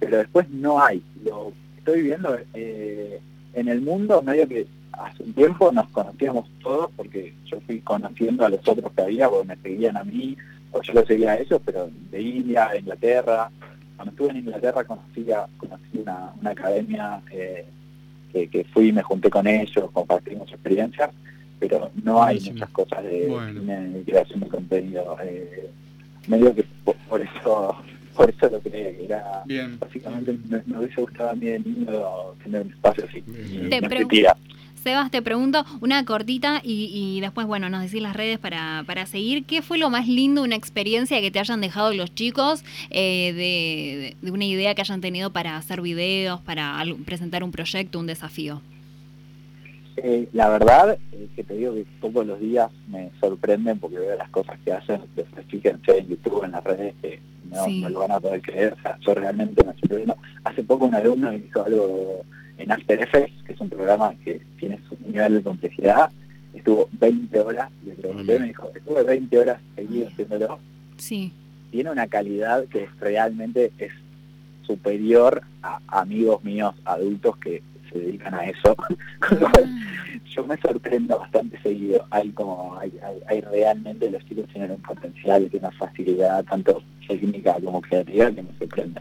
[0.00, 1.00] Pero después no hay.
[1.24, 1.52] Lo
[1.82, 3.20] estoy viendo eh,
[3.54, 8.44] en el mundo, medio que hace un tiempo nos conocíamos todos, porque yo fui conociendo
[8.46, 10.36] a los otros que había, porque me seguían a mí,
[10.70, 13.50] o yo lo seguía a ellos, pero de India, de Inglaterra.
[13.96, 17.64] Cuando estuve en Inglaterra conocí, a- conocí una, una academia eh,
[18.32, 21.10] que, que fui y me junté con ellos, compartimos experiencias,
[21.58, 23.98] pero no hay muchas cosas de Bueno.
[23.98, 25.16] y creación de contenido.
[25.22, 25.68] Eh,
[26.28, 27.76] medio que por, por eso
[28.14, 29.78] por eso lo creía que era Bien.
[29.78, 31.86] básicamente me, me hubiese gustado a mí de niño
[32.42, 33.22] tener un espacio así
[33.70, 33.88] Te no.
[34.82, 39.06] Sebas, te pregunto una cortita y, y después, bueno, nos decís las redes para, para
[39.06, 39.44] seguir.
[39.44, 44.16] ¿Qué fue lo más lindo, una experiencia que te hayan dejado los chicos eh, de,
[44.26, 48.08] de una idea que hayan tenido para hacer videos, para al- presentar un proyecto, un
[48.08, 48.60] desafío?
[49.96, 54.16] Eh, la verdad es que te digo que todos los días me sorprenden porque veo
[54.16, 55.02] las cosas que hacen,
[55.48, 57.20] fíjense en YouTube, en las redes, que
[57.50, 57.80] no, Sí.
[57.82, 60.16] no lo van a poder creer, o sea, yo realmente me estoy viendo.
[60.44, 62.22] Hace poco un alumno hizo algo
[62.58, 66.10] en After Effects, que es un programa que tiene su nivel de complejidad,
[66.54, 70.58] estuvo 20 horas, le pregunté, me dijo, estuve 20 horas seguidas haciéndolo,
[70.96, 71.32] Sí.
[71.70, 73.92] tiene una calidad que realmente es
[74.66, 77.62] superior a amigos míos adultos que
[77.92, 78.74] se dedican a eso.
[79.28, 79.70] Con lo cual,
[80.34, 82.06] yo me sorprendo bastante seguido.
[82.10, 86.82] Hay como, hay, hay, hay realmente los chicos tienen un potencial y una facilidad tanto
[87.06, 89.00] técnica como creativa que me sorprende.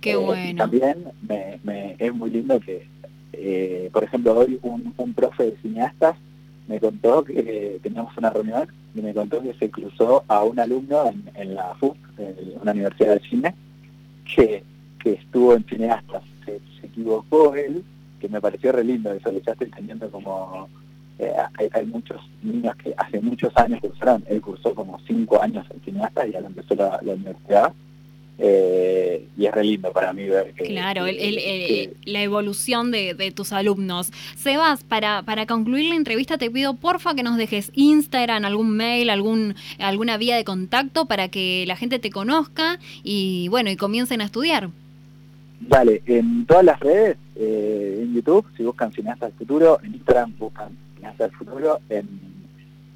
[0.00, 0.56] Qué Eh, y bueno.
[0.58, 2.86] También me, me- es muy lindo que,
[3.34, 6.16] eh, por ejemplo, hoy un, un profe de cineastas
[6.68, 11.08] me contó que teníamos una reunión y me contó que se cruzó a un alumno
[11.08, 13.54] en, en la FUC, en una universidad de cine,
[14.36, 14.62] que,
[15.02, 16.22] que estuvo en cineastas.
[16.44, 17.84] Se, se equivocó él,
[18.20, 20.68] que me pareció re lindo eso, que ya estoy teniendo como...
[21.18, 25.66] eh, hay, hay muchos niños que hace muchos años cursaron, él cursó como cinco años
[25.74, 27.72] en cineastas y ahora empezó la, la universidad.
[28.42, 31.90] Eh, y es re lindo para mí ver que, Claro, que- el- el- el- que-
[32.06, 34.12] la evolución de, de tus alumnos.
[34.34, 39.10] Sebas, para, para concluir la entrevista te pido porfa que nos dejes Instagram, algún mail,
[39.10, 44.22] algún, alguna vía de contacto para que la gente te conozca y bueno, y comiencen
[44.22, 44.70] a estudiar.
[45.60, 50.34] Dale, en todas las redes, eh, en YouTube, si buscan Cineastas del Futuro, en Instagram
[50.38, 52.06] buscan Cineastas del Futuro, en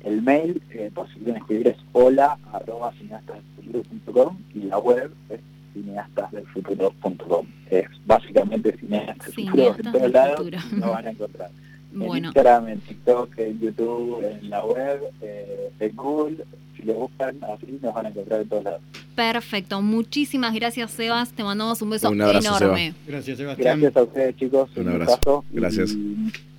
[0.05, 5.41] el mail, eh, por si quieren escribir, es hola arroba cineastasdelfuturo.com y la web es
[5.73, 7.47] cineastasdelfuturo.com.
[7.71, 11.51] Es básicamente Cineastas del Futuro en Cineastas todos lados, lo van a encontrar.
[11.95, 12.29] En Bueno.
[12.29, 16.45] Instagram, en TikTok, en YouTube, en la web, eh, en Google,
[16.77, 18.81] si lo buscan así nos van a encontrar en todos lados.
[19.15, 22.87] Perfecto, muchísimas gracias Sebas, te mandamos un beso Un abrazo, enorme.
[22.93, 22.97] Seba.
[23.07, 23.81] Gracias, Sebastián.
[23.81, 25.11] Gracias a ustedes chicos, Un abrazo.
[25.13, 25.91] gustazo y Gracias.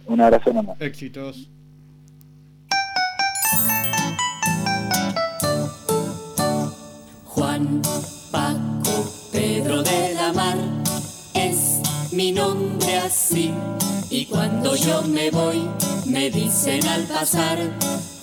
[0.07, 0.73] Un abrazo enorme.
[0.79, 1.49] Éxitos.
[7.25, 7.81] Juan
[8.31, 10.57] Paco Pedro de la Mar
[11.33, 11.81] es
[12.11, 13.53] mi nombre así.
[14.09, 15.67] Y cuando yo me voy,
[16.05, 17.57] me dicen al pasar,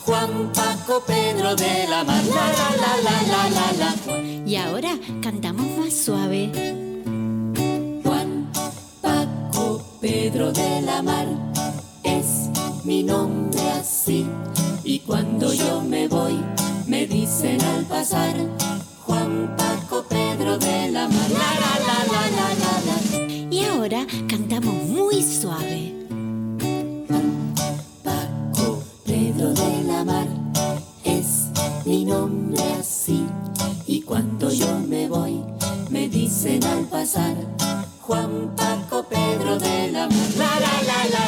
[0.04, 2.22] Juan Paco Pedro de la Mar.
[2.24, 4.22] La la la la la la la.
[4.46, 6.50] Y ahora cantamos más suave.
[8.02, 8.50] Juan
[9.00, 11.26] Paco Pedro de la Mar
[12.02, 12.48] es
[12.84, 14.26] mi nombre así.
[14.84, 16.38] Y cuando yo me voy,
[16.86, 18.34] me dicen al pasar,
[19.02, 21.30] Juan Paco Pedro de la Mar.
[21.30, 23.22] La la la la la la la.
[23.50, 24.71] Y ahora cantamos
[31.84, 33.26] mi nombre así.
[33.86, 35.42] Y cuando yo me voy,
[35.90, 37.36] me dicen al pasar,
[38.00, 41.21] Juan Paco Pedro de la la la la la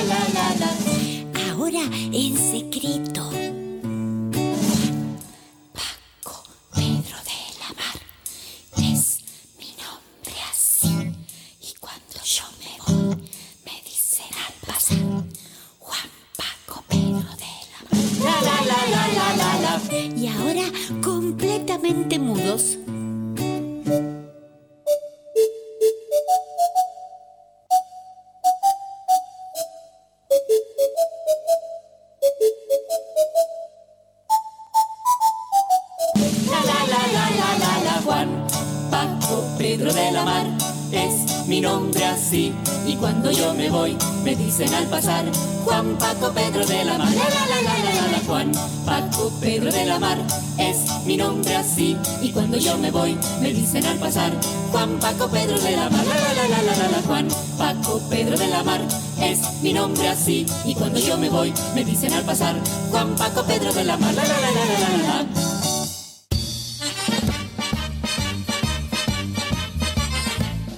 [40.25, 40.47] Mar
[40.93, 42.53] es mi nombre así.
[42.87, 45.25] Y cuando yo me voy, me dicen al pasar,
[45.65, 47.09] Juan Paco Pedro de la Mar.
[47.13, 48.19] La, la, la, la, la, la.
[48.27, 48.53] Juan
[48.87, 50.19] Paco Pedro de la Mar
[50.59, 50.74] es
[51.05, 51.97] mi nombre así.
[52.23, 54.33] Y cuando yo me voy, me dicen al pasar,
[54.73, 56.05] Juan Paco Pedro de la Mar.
[56.07, 57.03] La, la, la, la, la.
[57.07, 57.29] Juan
[57.59, 58.81] Paco Pedro de la Mar
[59.21, 60.47] es mi nombre así.
[60.65, 62.57] Y cuando yo me voy, me dicen al pasar,
[62.91, 64.15] Juan Paco Pedro de la Mar.
[64.15, 65.27] La, la, la, la, la, la, la.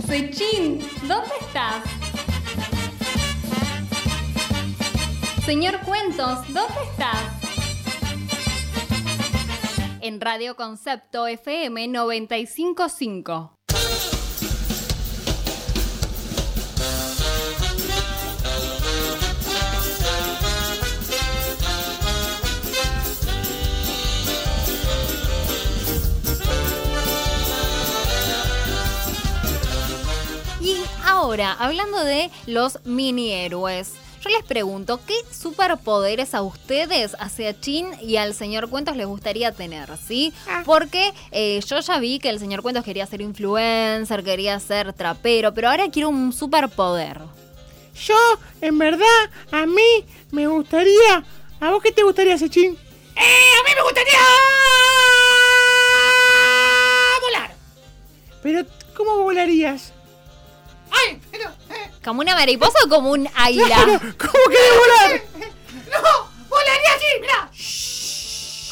[0.07, 1.83] Sechín, ¿dónde estás?
[5.45, 7.36] Señor Cuentos, ¿dónde estás?
[10.07, 13.59] En Radio Concepto FM 955.
[30.61, 37.59] Y ahora, hablando de los mini héroes, yo les pregunto, ¿qué superpoderes a ustedes, hacia
[37.61, 39.89] Chin y al señor Cuentos les gustaría tener?
[39.99, 40.33] ¿Sí?
[40.65, 45.53] Porque eh, yo ya vi que el señor Cuentos quería ser influencer, quería ser trapero,
[45.55, 47.21] pero ahora quiero un superpoder.
[48.05, 48.17] Yo,
[48.61, 51.25] en verdad, a mí me gustaría.
[51.61, 52.77] ¿A vos qué te gustaría, Sechín?
[53.17, 53.21] ¡Eh!
[53.61, 54.19] ¡A mí me gustaría
[57.23, 57.55] volar!
[58.43, 59.93] Pero, ¿cómo volarías?
[60.99, 61.21] ¡Ay!
[61.31, 63.67] Pero, eh, ¿Como una mariposa o como un águila?
[63.67, 65.23] Claro, ¿Cómo querés volar?
[65.91, 66.31] ¡No!
[66.49, 67.07] ¡Volaría así!
[67.21, 67.51] ¡Mirá!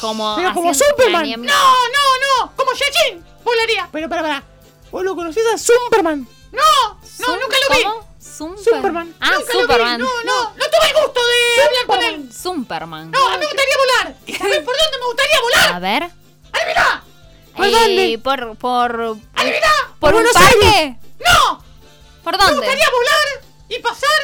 [0.01, 1.29] Como, Pero como Superman.
[1.41, 2.55] ¡No, no, no!
[2.55, 3.25] ¡Como Yachin!
[3.43, 3.89] ¡Volaría!
[3.91, 4.43] Pero, para, para.
[4.91, 6.27] ¿Vos lo conocés a Superman?
[6.51, 6.99] ¡No!
[7.19, 7.83] ¡No, nunca lo vi!
[7.83, 8.15] ¿Cómo?
[8.19, 9.15] Super- Superman.
[9.21, 9.61] Ah, Nunca lo vi.
[9.65, 10.01] Superman.
[10.01, 12.33] No, no, no tuve el gusto de hablar con él.
[12.33, 13.11] Superman.
[13.11, 14.15] No, a mí me gustaría volar.
[14.25, 15.73] ¿Y sabés por dónde me gustaría volar?
[15.73, 16.03] A ver.
[16.51, 17.03] ¡Adivina!
[17.55, 18.19] ¿Por Eh, dónde?
[18.23, 19.71] Por, por, ¡Adivina!
[19.99, 20.65] por un Buenos parque.
[20.65, 20.95] Aires.
[21.25, 21.63] ¡No!
[22.25, 22.57] ¿Por Me dónde?
[22.57, 23.27] gustaría volar
[23.69, 24.21] y pasar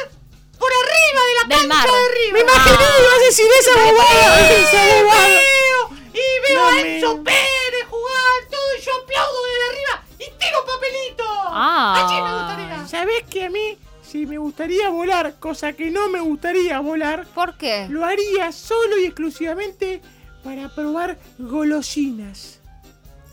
[0.58, 1.86] por arriba de la Del cancha mar.
[1.90, 2.32] de arriba.
[2.34, 4.50] Me imaginé que ibas a decir esa bobada.
[4.50, 5.28] Esa bobada.
[5.28, 5.80] Veo
[6.12, 10.38] y veo No a me- Enzo Pérez jugar todo y yo aplaudo desde arriba y
[10.38, 11.24] tiro papelito.
[11.54, 11.94] Ah.
[11.96, 12.88] Allí me gustaría.
[12.88, 17.56] ¿Sabés que a mí, si me gustaría volar, cosa que no me gustaría volar, ¿Por
[17.56, 17.86] qué?
[17.88, 20.02] lo haría solo y exclusivamente
[20.44, 22.58] para probar golosinas?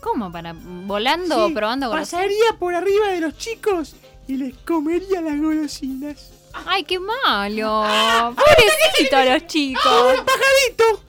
[0.00, 0.32] ¿Cómo?
[0.32, 2.10] ¿Para volando o Sí, probando golosinas?
[2.22, 3.94] Pasaría por arriba de los chicos
[4.28, 6.30] y les comería las golosinas.
[6.66, 7.84] Ay, qué malo.
[8.36, 10.18] Pobrecito los chicos.
[10.18, 11.02] ¡Un pajarito!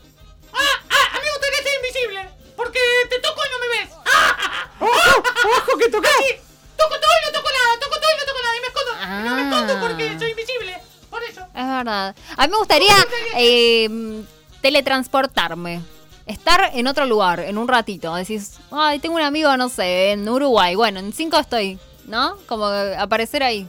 [0.53, 0.57] Ah,
[0.89, 2.29] ah, a mí me gustaría ser invisible.
[2.55, 3.89] Porque te toco y no me ves.
[4.05, 5.23] Ah, ¡Ojo!
[5.57, 6.11] ¡Ojo que tocás!
[6.19, 6.35] sí,
[6.77, 7.79] toco todo y no toco nada.
[7.79, 8.57] Toco todo y no toco nada.
[8.57, 8.91] Y me escondo.
[9.01, 9.79] Y no me escondo Ah.
[9.81, 10.77] porque soy invisible.
[11.09, 11.41] Por eso.
[11.41, 12.15] Es verdad.
[12.37, 12.95] A mí me gustaría
[13.35, 14.23] eh,
[14.61, 15.81] teletransportarme.
[16.27, 18.13] Estar en otro lugar, en un ratito.
[18.15, 20.75] Decís, ay, tengo un amigo, no sé, en Uruguay.
[20.75, 22.37] Bueno, en cinco estoy, ¿no?
[22.47, 23.67] Como aparecer ahí.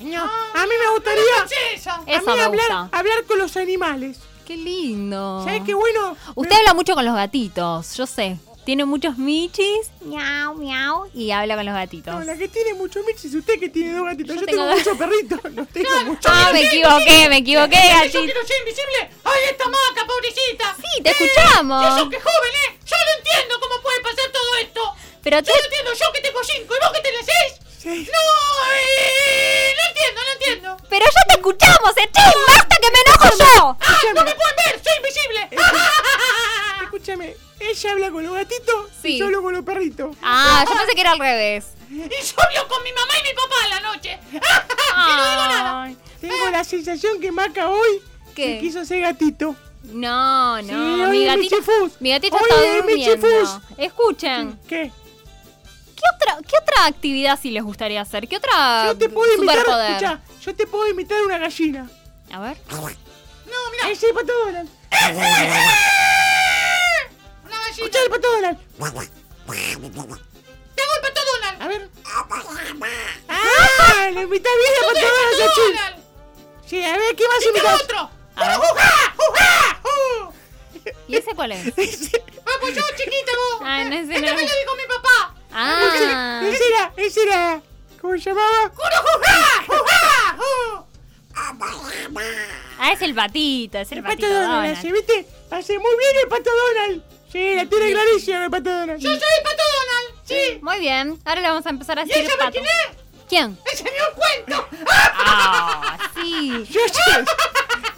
[0.00, 1.44] No, a mí me gustaría a
[1.76, 2.00] Eso
[2.30, 2.88] mí me hablar, gusta.
[2.92, 4.18] hablar con los animales.
[4.46, 5.42] Qué lindo.
[5.44, 6.16] ¿Sabes qué bueno?
[6.34, 8.36] Usted habla mucho con los gatitos, yo sé.
[8.66, 12.14] Tiene muchos michis, miau, miau, y habla con los gatitos.
[12.14, 14.36] No, la que tiene muchos mix es usted que tiene dos gatitos.
[14.36, 15.52] Yo Yo, tengo muchos perritos.
[15.52, 16.32] No tengo muchos.
[16.34, 18.24] Ah, me equivoqué, me equivoqué, gatito.
[18.24, 19.10] quiero ser invisible.
[19.24, 20.76] ¡Ay, esta maca, pobrecita!
[20.80, 21.82] Sí, te escuchamos.
[21.84, 22.78] Y eso que joven, ¿eh?
[22.86, 24.80] Yo no entiendo cómo puede pasar todo esto.
[25.24, 27.60] Pero Yo no entiendo, yo que tengo cinco y vos que tenés seis.
[27.78, 28.08] Sí.
[28.12, 30.76] No, eh, no entiendo, no entiendo.
[30.88, 33.76] pero ya te escuchamos, Echín, basta que me enojo yo.
[33.80, 34.82] ¡Ah, no me pueden ver!
[34.82, 35.48] ¡Soy invisible!
[36.84, 39.08] Escúchame, ella habla con los gatitos Sí.
[39.08, 40.16] y yo hablo con los perritos.
[40.22, 41.64] Ah, yo pensé que era al revés.
[41.90, 44.18] Y yo hablo con mi mamá y mi papá a la noche.
[44.32, 45.92] Y no digo nada.
[46.20, 48.00] Tengo la sensación que Maca hoy
[48.34, 48.54] ¿Qué?
[48.54, 49.54] se quiso ser gatito.
[49.82, 51.56] No, Sí, no, hoy mi gatito,
[52.00, 53.62] mi gatito Hoy está es durmiendo.
[53.76, 54.90] Escuchen, ¿Qué?
[55.94, 58.26] ¿Qué otra, ¿qué otra actividad sí les gustaría hacer?
[58.28, 59.90] ¿Qué otra Yo te puedo imitar, superpoder?
[59.92, 61.90] escucha, yo te puedo imitar una gallina.
[62.32, 62.56] A ver.
[62.70, 63.90] No, mira.
[63.90, 64.70] Ese es el pato Donald.
[64.90, 65.08] Una
[67.60, 67.70] gallina.
[67.70, 68.58] Escucha el pato Donald.
[68.76, 69.00] Tengo
[70.94, 71.62] el pato Donald.
[71.62, 71.88] A ver.
[73.28, 75.60] Ah, lo imita bien el pato Donald, pato.
[75.62, 75.96] Donald.
[76.66, 77.82] Sí, a ver, ¿qué más Y tengo imitas?
[77.82, 78.10] otro.
[78.36, 78.58] A ver.
[79.82, 80.32] ¡Ju!
[81.08, 81.64] ¿Y ese cuál es?
[82.46, 83.60] Ah, pues yo chiquita vos.
[83.64, 84.26] Ah, no, ese Este no.
[84.36, 85.33] me lo dijo mi papá.
[85.54, 87.60] Ah, Ese era, ese era.
[88.00, 88.72] ¿Cómo se llamaba?
[92.78, 94.80] Ah, es el patito, es el, El pato patito Donald, Donald.
[94.82, 95.26] ¿sí, ¿viste?
[95.50, 97.02] Hace muy bien el pato Donald.
[97.32, 99.00] Sí, la tiene clarísima el pato Donald.
[99.00, 100.20] Yo soy el pato Donald.
[100.24, 100.58] Sí.
[100.62, 102.52] Muy bien, ahora le vamos a empezar a ¿Y decir sabe pato.
[102.52, 103.04] quién es?
[103.28, 103.58] ¿Quién?
[103.72, 104.68] ¡El señor Cuento!
[104.90, 106.50] Ah, sí.
[106.70, 107.24] Yo, yo,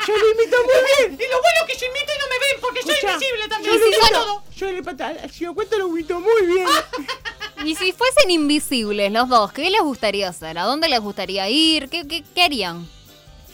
[0.07, 0.75] yo lo imito muy
[1.09, 1.21] bien.
[1.21, 3.43] Y lo bueno es que yo imito y no me ven porque soy Escucha, invisible
[3.43, 3.75] Yo también.
[3.75, 4.09] lo Sí, imito.
[4.13, 4.43] todo.
[4.57, 6.67] Yo le pato, si lo cuento lo imito muy bien.
[7.65, 10.59] Y si fuesen invisibles los dos, ¿qué les gustaría hacer?
[10.59, 11.89] ¿A dónde les gustaría ir?
[11.89, 12.89] ¿Qué, qué, qué harían?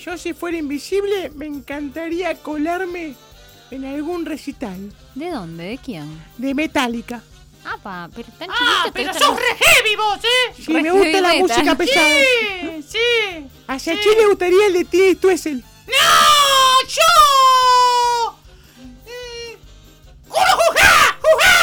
[0.04, 3.14] Yo si fuera invisible me encantaría colarme
[3.70, 4.92] en algún recital.
[5.14, 5.64] ¿De dónde?
[5.64, 6.22] ¿De quién?
[6.36, 7.22] De Metallica.
[7.64, 8.92] Ah, pa, pero tan Ah, chiquito.
[8.92, 10.54] te pero sos los- re heavy vos, ¿eh?
[10.66, 12.18] Sí, me gusta la Heavy música pesada.
[12.20, 13.46] Sí, sí.
[13.68, 15.64] A Yachín le gustaría el de Tina Twiesel.
[15.86, 16.88] ¡No!
[16.88, 18.32] ¡Yo!
[18.82, 20.28] Mm.
[20.28, 21.18] ¡Juro, jujá!
[21.22, 21.61] ¡Jujá!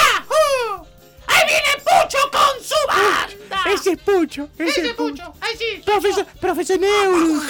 [1.39, 3.63] ¡Ahí viene Pucho con su banda!
[3.73, 4.49] Ese es Pucho.
[4.57, 5.23] Ese, Ese es Pucho.
[5.23, 5.33] Pucho.
[5.41, 5.81] Ahí sí.
[5.85, 7.43] Profesor, profesor Neurus.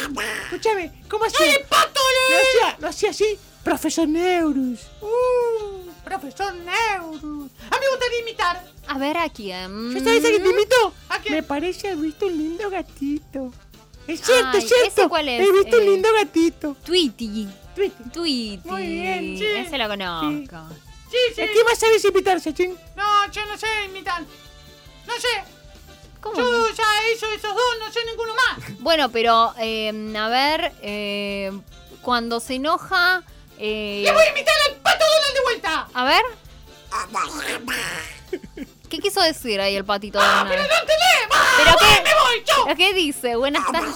[0.44, 1.46] Escúchame, ¿cómo hacía?
[1.46, 2.00] ¡Ay, pato!
[2.30, 3.38] ¿No hacía, no hacía así?
[3.64, 4.80] Profesor Neurus.
[5.02, 7.52] Uh, profesor Neurus.
[7.72, 8.64] A mí me gustaría imitar.
[8.88, 9.94] A ver, ¿a quién?
[9.94, 10.94] ¿Ya sabes a quién te invito?
[11.10, 11.36] ¿A quién?
[11.36, 13.52] Me parece haber visto un lindo gatito.
[14.08, 14.88] Es cierto, Ay, es cierto.
[15.02, 15.48] ¿ese cuál es?
[15.48, 16.76] He visto un Eh, lindo gatito.
[16.84, 17.48] Tweety.
[17.76, 18.04] Tweety.
[18.12, 18.62] Tweety.
[18.68, 19.46] Muy bien, sí.
[19.46, 20.58] Ese lo conozco.
[21.12, 21.42] Sí, sí.
[21.42, 22.76] ¿A qué más sabes imitar, Yachín?
[22.96, 24.22] No, yo no sé imitar.
[24.22, 25.44] No sé.
[26.22, 26.36] ¿Cómo?
[26.36, 26.84] Yo ya
[27.16, 28.80] hizo esos dos, no sé ninguno más.
[28.80, 31.52] Bueno, pero, eh, a ver, eh,
[32.02, 33.24] cuando se enoja...
[33.58, 35.88] eh, ¡Le voy a imitar al pato Donald de vuelta!
[35.94, 36.24] a ver.
[38.90, 40.50] ¿Qué quiso decir ahí el patito ¡Ah, Donald?
[40.50, 41.30] pero no entendés!
[41.32, 42.02] ¡Va, ¿Pero voy, qué?
[42.04, 42.64] me voy, chau!
[42.66, 43.36] ¿Pero ¿Qué dice?
[43.36, 43.96] Buenas tardes.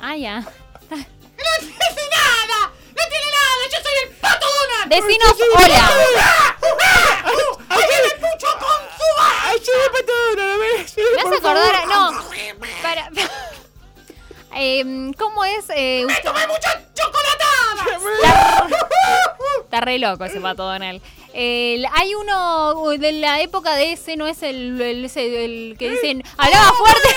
[0.00, 0.40] Ah, ya.
[0.40, 0.46] ¡No
[0.88, 2.70] tiene nada!
[2.70, 3.62] ¡No tiene nada!
[3.72, 4.92] ¡Yo soy el pato Donald!
[4.92, 6.56] Decinos hola.
[7.68, 9.52] ¡Ahí viene Pucho con su banda!
[9.94, 10.40] ¡Ay, sí, patón!
[10.40, 11.86] A ver, sí, Me acordar a...
[11.86, 12.14] favor.
[12.14, 12.22] No.
[12.82, 13.10] Para...
[14.56, 15.64] Em, ¿Cómo es?
[15.74, 18.68] Eh, ¡Me tomé mucha chocolatada!
[19.64, 21.02] Está re loco ese pato Donald.
[21.34, 26.22] Hay uno de la época de ese, no es el, el, ese- el que dicen,
[26.36, 27.08] hablaba fuerte.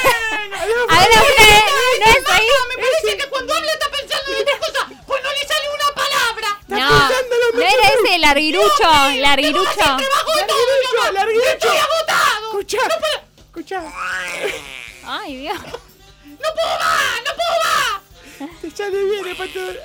[0.59, 1.63] Hablaba fuerte.
[1.99, 2.47] No es ahí.
[2.69, 5.93] Me parece que cuando habla está pensando en otra cosa, pues no le sale una
[5.93, 6.47] palabra.
[6.69, 7.09] No,
[7.53, 9.69] no era ese el larguirucho, larguirucho.
[9.77, 11.69] Larguirucho, larguirucho.
[12.59, 13.23] ¡Estoy agotado!
[13.37, 13.93] Escucha, escucha.
[15.05, 15.57] Ay, Dios.
[15.57, 17.21] ¡No puedo más!
[17.25, 18.51] ¡No puedo más!
[18.61, 19.77] Te sale bien, el patón.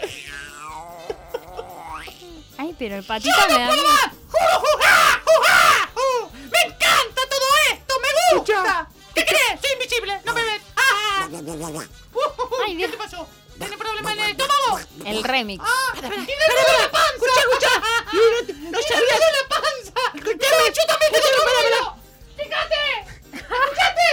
[2.58, 3.88] Ay, pero el patito me da ¡No puedo miedo.
[3.88, 4.12] más!
[4.30, 5.20] ¡Jujá!
[5.94, 6.30] ¡Ju!
[6.50, 7.94] ¡Me encanta todo esto!
[8.00, 8.08] ¡Me
[8.38, 8.52] gusta!
[8.54, 8.86] Escucha.
[9.14, 9.60] ¿Qué crees?
[9.60, 10.20] ¡Soy invisible!
[10.24, 10.62] ¡No me ves!
[10.76, 11.28] ¡Ah!
[11.30, 12.18] Uh,
[12.64, 12.90] Ay, ¿Qué Dios.
[12.90, 13.28] te pasó?
[13.58, 14.80] ¿Tiene problema en el estómago?
[15.04, 15.64] El remix.
[15.66, 15.92] ¡Ah!
[15.94, 17.10] ¡Tiene la panza!
[17.38, 17.72] Escucha, escucha.
[18.12, 19.92] No, no ¡Tiene dolor la panza!
[20.14, 22.01] ¡Yo, yo también tengo
[22.52, 24.12] ¿Escuchaste?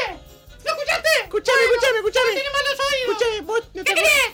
[0.64, 1.10] ¿Lo escuchaste?
[1.24, 2.32] Escuchame, escuchame, escuchame.
[2.34, 3.10] Tiene malos oídos.
[3.10, 4.29] Escuchame, vos no ¿Qué te querés?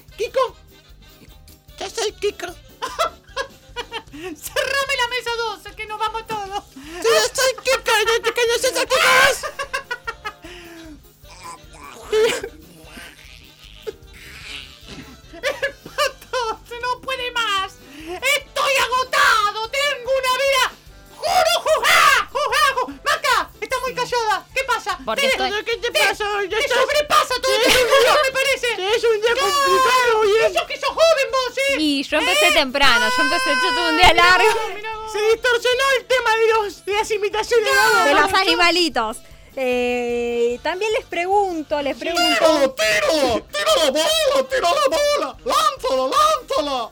[39.57, 42.75] Eh, también les pregunto, les pregunto.
[42.75, 43.45] ¡Tiro!
[43.45, 44.49] ¡Tira la bola!
[44.49, 45.37] ¡Tira la bola!
[45.45, 46.89] ¡Lánzala, lánzala!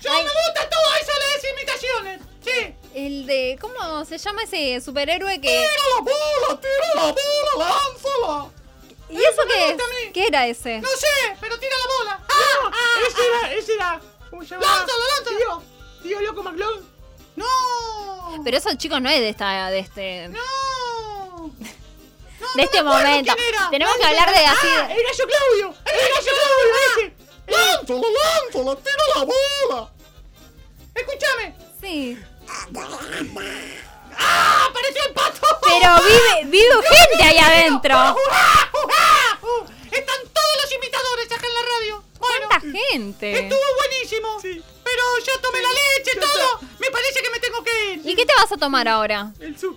[0.00, 2.20] Yo me gusta todo eso de las imitaciones.
[2.44, 2.74] Sí.
[2.94, 5.48] El de, ¿cómo se llama ese superhéroe que...
[5.48, 6.60] ¡Tira la bola!
[6.60, 7.68] ¡Tira la bola!
[7.68, 8.50] ¡Lánzala!
[9.10, 10.12] ¿Y eso me qué es?
[10.12, 10.80] ¿Qué era ese?
[10.80, 11.06] No sé,
[11.40, 12.24] pero tira la bola.
[12.28, 12.70] ¡Ah!
[12.72, 14.00] ah, Ese era, ese era.
[14.30, 14.66] ¿Cómo se llama?
[14.66, 15.38] ¡Lánzalo, lánzalo!
[15.38, 15.62] Tío,
[16.02, 16.82] tío loco McLeod.
[17.36, 17.46] ¡No!
[18.44, 20.38] Pero eso, chicos, no es de esta, de este, ¡No!
[22.58, 23.34] De este momento.
[23.48, 23.70] era.
[23.70, 24.66] Tenemos que hablar de así.
[24.66, 24.88] ¡Ah!
[24.90, 25.74] ¡El gallo Claudio!
[25.86, 26.74] ¡El gallo Claudio!
[26.96, 27.14] ¡Ese!
[27.46, 28.76] ¡Lánzala, lánzala!
[28.82, 29.90] ¡Tira la bola!
[30.94, 31.54] Escúchame.
[31.80, 32.18] Sí.
[34.18, 34.66] ¡Ah!
[34.68, 35.40] ¡Apareció el pato!
[35.62, 37.94] Pero vive, vive gente ahí adentro.
[39.42, 39.64] ¡Uh!
[39.92, 42.04] Están todos los imitadores acá en la radio.
[42.18, 43.32] Bueno, ¿Cuánta gente?
[43.38, 44.38] estuvo buenísimo.
[44.42, 46.60] Pero yo tomé la leche, todo.
[46.80, 48.00] Me parece que me tengo que ir.
[48.04, 49.30] ¿Y qué te vas a tomar ahora?
[49.38, 49.72] El su...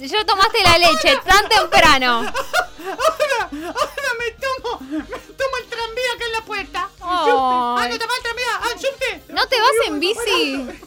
[0.00, 2.20] Si ya tomaste la leche tan temprano.
[2.20, 6.88] Ahora, ahora me tomo, me tomo el tranvía acá en la puerta.
[7.02, 8.46] Ah, no te va el tranvía.
[8.62, 9.22] Ah, subte.
[9.28, 10.56] ¿No te vas en bici?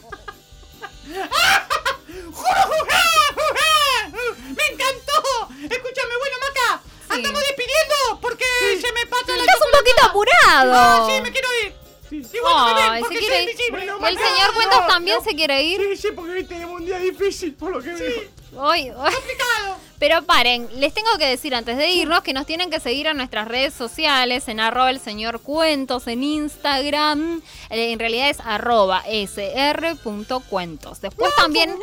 [4.56, 5.48] ¡Me encantó!
[5.62, 8.44] Escúchame, bueno, Maca, andamos despidiendo porque
[8.80, 10.72] se me pasa la Estás un poquito apurado.
[10.72, 11.72] No, sí, me quiero ir.
[12.10, 13.50] Ven Ay, se porque quiere soy ir.
[13.50, 13.84] invisible.
[13.84, 15.80] ¿Y el señor Cuentos también se quiere ir?
[15.80, 18.33] Sí, sí, porque hoy tenemos un día difícil, por lo que veo.
[18.56, 18.92] Hoy,
[19.98, 23.14] Pero paren, les tengo que decir antes de irnos que nos tienen que seguir a
[23.14, 29.02] nuestras redes sociales, en arroba el señor cuentos, en Instagram, eh, en realidad es arroba
[29.06, 31.00] sr.cuentos.
[31.00, 31.74] Después también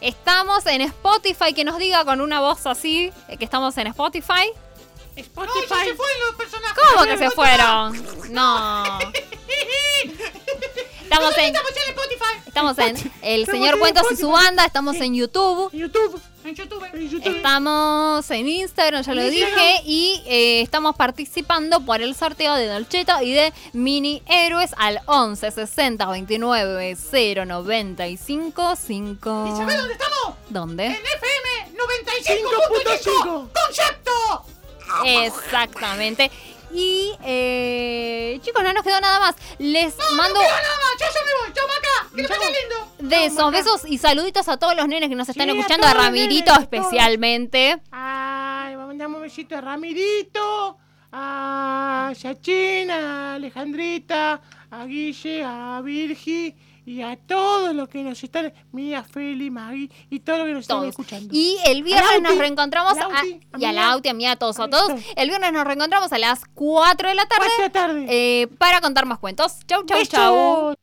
[0.00, 4.52] Estamos en Spotify, que nos diga con una voz así eh, que estamos en Spotify.
[5.16, 5.58] Spotify.
[5.58, 6.84] No, se fueron los personajes.
[6.92, 8.32] ¿Cómo que se fueron?
[8.32, 8.84] No.
[11.18, 12.42] Estamos en, Estamos ya en Spotify.
[12.46, 15.68] estamos en El Señor Cuentos y su banda, estamos en YouTube.
[15.72, 16.20] YouTube.
[16.44, 16.84] En YouTube.
[16.92, 17.36] En YouTube.
[17.36, 19.82] Estamos en Instagram, ya lo En dije, Instagram.
[19.84, 25.50] y eh, estamos participando por el sorteo de Dolceto y de Mini Héroes al 11
[25.50, 29.44] 60 29 0 95 5.
[29.52, 30.36] ¿Y sabés dónde estamos?
[30.50, 30.86] ¿Dónde?
[30.86, 31.78] En FM
[33.04, 33.48] 95.5.
[33.66, 34.44] ¡Concepto!
[35.04, 36.30] Exactamente.
[36.72, 39.36] Y eh, chicos, no nos quedó nada más.
[39.58, 40.92] Les mando No, nada más.
[41.00, 41.52] Yo ya me voy.
[41.54, 42.14] Chau, Maca.
[42.14, 42.92] Que lo pasen lindo.
[43.00, 46.50] besos, besos y saluditos a todos los nenes que nos están Sí, escuchando, a Ramirito
[46.52, 47.80] nenes, especialmente.
[47.90, 50.78] Ay, mandamos un besito a Ramirito,
[51.12, 54.40] a Yachín, a Alejandrita,
[54.70, 56.54] a Guille, a Virgi
[56.88, 60.62] y a todos los que nos están, Mía, Feli, Magui y todos los que nos
[60.62, 61.28] están escuchando.
[61.34, 63.92] Y el viernes Lauti, nos reencontramos a- Lauti, y a a.
[63.92, 64.92] Auti, a mí, a todos, a todos.
[65.16, 68.06] El viernes nos reencontramos a las 4 de la tarde, Cuatro de la tarde.
[68.42, 69.58] eh, para contar más cuentos.
[69.66, 70.08] Chau, chau, Besos.
[70.08, 70.74] chau.